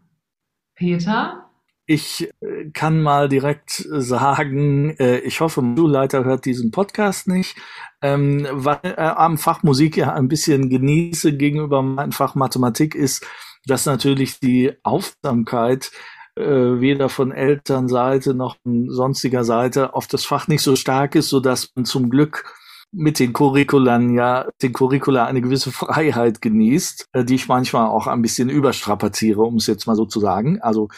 [0.76, 1.51] Peter?
[1.94, 7.58] Ich äh, kann mal direkt sagen, äh, ich hoffe, Schulleiter hört diesen Podcast nicht,
[8.02, 13.28] ähm, weil am Fach Musik ja ein bisschen genieße gegenüber meinem Fach Mathematik ist,
[13.66, 15.92] dass natürlich die Aufmerksamkeit
[16.38, 21.28] äh, weder von Elternseite noch von sonstiger Seite auf das Fach nicht so stark ist,
[21.28, 22.46] so dass man zum Glück
[22.94, 28.08] mit den Curriculern ja, den Curricula eine gewisse Freiheit genießt, äh, die ich manchmal auch
[28.08, 30.62] ein bisschen überstrapaziere, um es jetzt mal so zu sagen.
[30.62, 30.90] Also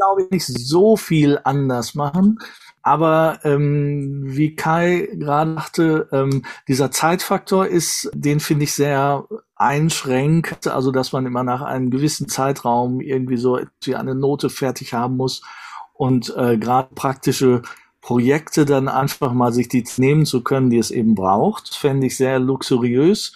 [0.00, 2.38] ich glaube nicht so viel anders machen.
[2.82, 10.66] Aber ähm, wie Kai gerade dachte, ähm, dieser Zeitfaktor ist, den finde ich sehr einschränkt,
[10.66, 13.58] also dass man immer nach einem gewissen Zeitraum irgendwie so
[13.94, 15.42] eine Note fertig haben muss
[15.92, 17.60] und äh, gerade praktische
[18.00, 22.16] Projekte dann einfach mal sich die nehmen zu können, die es eben braucht, fände ich
[22.16, 23.34] sehr luxuriös.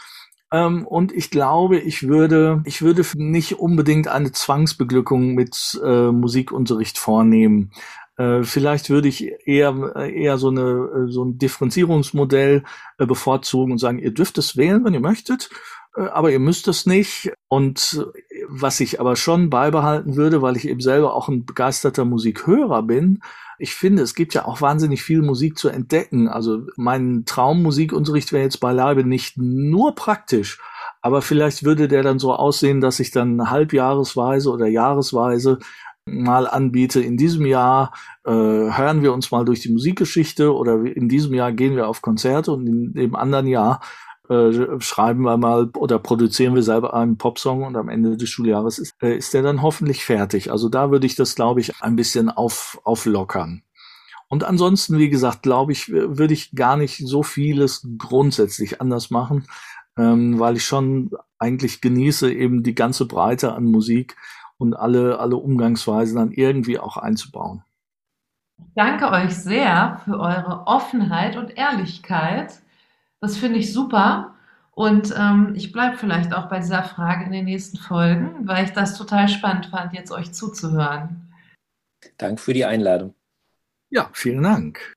[0.54, 6.96] Ähm, und ich glaube, ich würde, ich würde nicht unbedingt eine Zwangsbeglückung mit äh, Musikunterricht
[6.96, 7.72] vornehmen.
[8.16, 12.62] Äh, vielleicht würde ich eher, eher so, eine, so ein Differenzierungsmodell
[12.98, 15.50] äh, bevorzugen und sagen, ihr dürft es wählen, wenn ihr möchtet.
[15.96, 17.32] Äh, aber ihr müsst es nicht.
[17.48, 18.06] Und
[18.48, 23.22] was ich aber schon beibehalten würde, weil ich eben selber auch ein begeisterter Musikhörer bin,
[23.58, 26.28] ich finde, es gibt ja auch wahnsinnig viel Musik zu entdecken.
[26.28, 30.60] Also mein Traummusikunterricht wäre jetzt beileibe nicht nur praktisch,
[31.02, 35.58] aber vielleicht würde der dann so aussehen, dass ich dann halbjahresweise oder jahresweise
[36.06, 37.00] mal anbiete.
[37.00, 37.92] In diesem Jahr
[38.24, 42.02] äh, hören wir uns mal durch die Musikgeschichte oder in diesem Jahr gehen wir auf
[42.02, 43.80] Konzerte und in dem anderen Jahr
[44.28, 48.78] äh, schreiben wir mal oder produzieren wir selber einen Popsong und am Ende des Schuljahres
[48.78, 50.50] ist, äh, ist der dann hoffentlich fertig.
[50.50, 53.62] Also da würde ich das, glaube ich, ein bisschen auf, auflockern.
[54.28, 59.46] Und ansonsten, wie gesagt, glaube ich, würde ich gar nicht so vieles grundsätzlich anders machen,
[59.98, 64.16] ähm, weil ich schon eigentlich genieße, eben die ganze Breite an Musik
[64.56, 67.62] und alle, alle Umgangsweisen dann irgendwie auch einzubauen.
[68.74, 72.63] danke euch sehr für eure Offenheit und Ehrlichkeit.
[73.20, 74.34] Das finde ich super.
[74.72, 78.72] Und ähm, ich bleibe vielleicht auch bei dieser Frage in den nächsten Folgen, weil ich
[78.72, 81.32] das total spannend fand, jetzt euch zuzuhören.
[82.18, 83.14] Danke für die Einladung.
[83.90, 84.94] Ja, vielen Dank.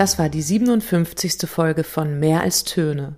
[0.00, 1.46] Das war die 57.
[1.46, 3.16] Folge von Mehr als Töne.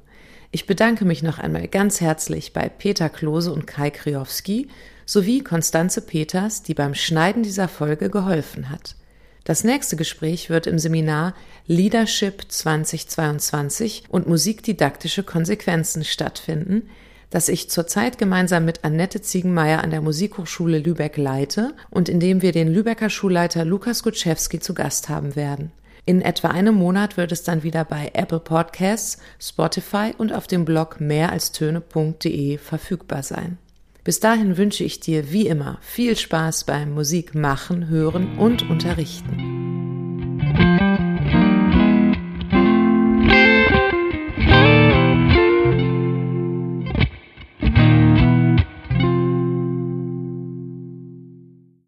[0.51, 4.67] Ich bedanke mich noch einmal ganz herzlich bei Peter Klose und Kai Kriowski
[5.07, 8.97] sowie Konstanze Peters, die beim Schneiden dieser Folge geholfen hat.
[9.45, 11.35] Das nächste Gespräch wird im Seminar
[11.69, 16.89] Leadership 2022 und musikdidaktische Konsequenzen stattfinden,
[17.31, 22.43] das ich zurzeit gemeinsam mit Annette Ziegenmeier an der Musikhochschule Lübeck leite und in dem
[22.43, 25.71] wir den Lübecker Schulleiter Lukas Gutschewski zu Gast haben werden.
[26.05, 30.65] In etwa einem Monat wird es dann wieder bei Apple Podcasts, Spotify und auf dem
[30.65, 33.59] Blog mehralstöne.de verfügbar sein.
[34.03, 40.12] Bis dahin wünsche ich dir wie immer viel Spaß beim Musik machen, hören und unterrichten.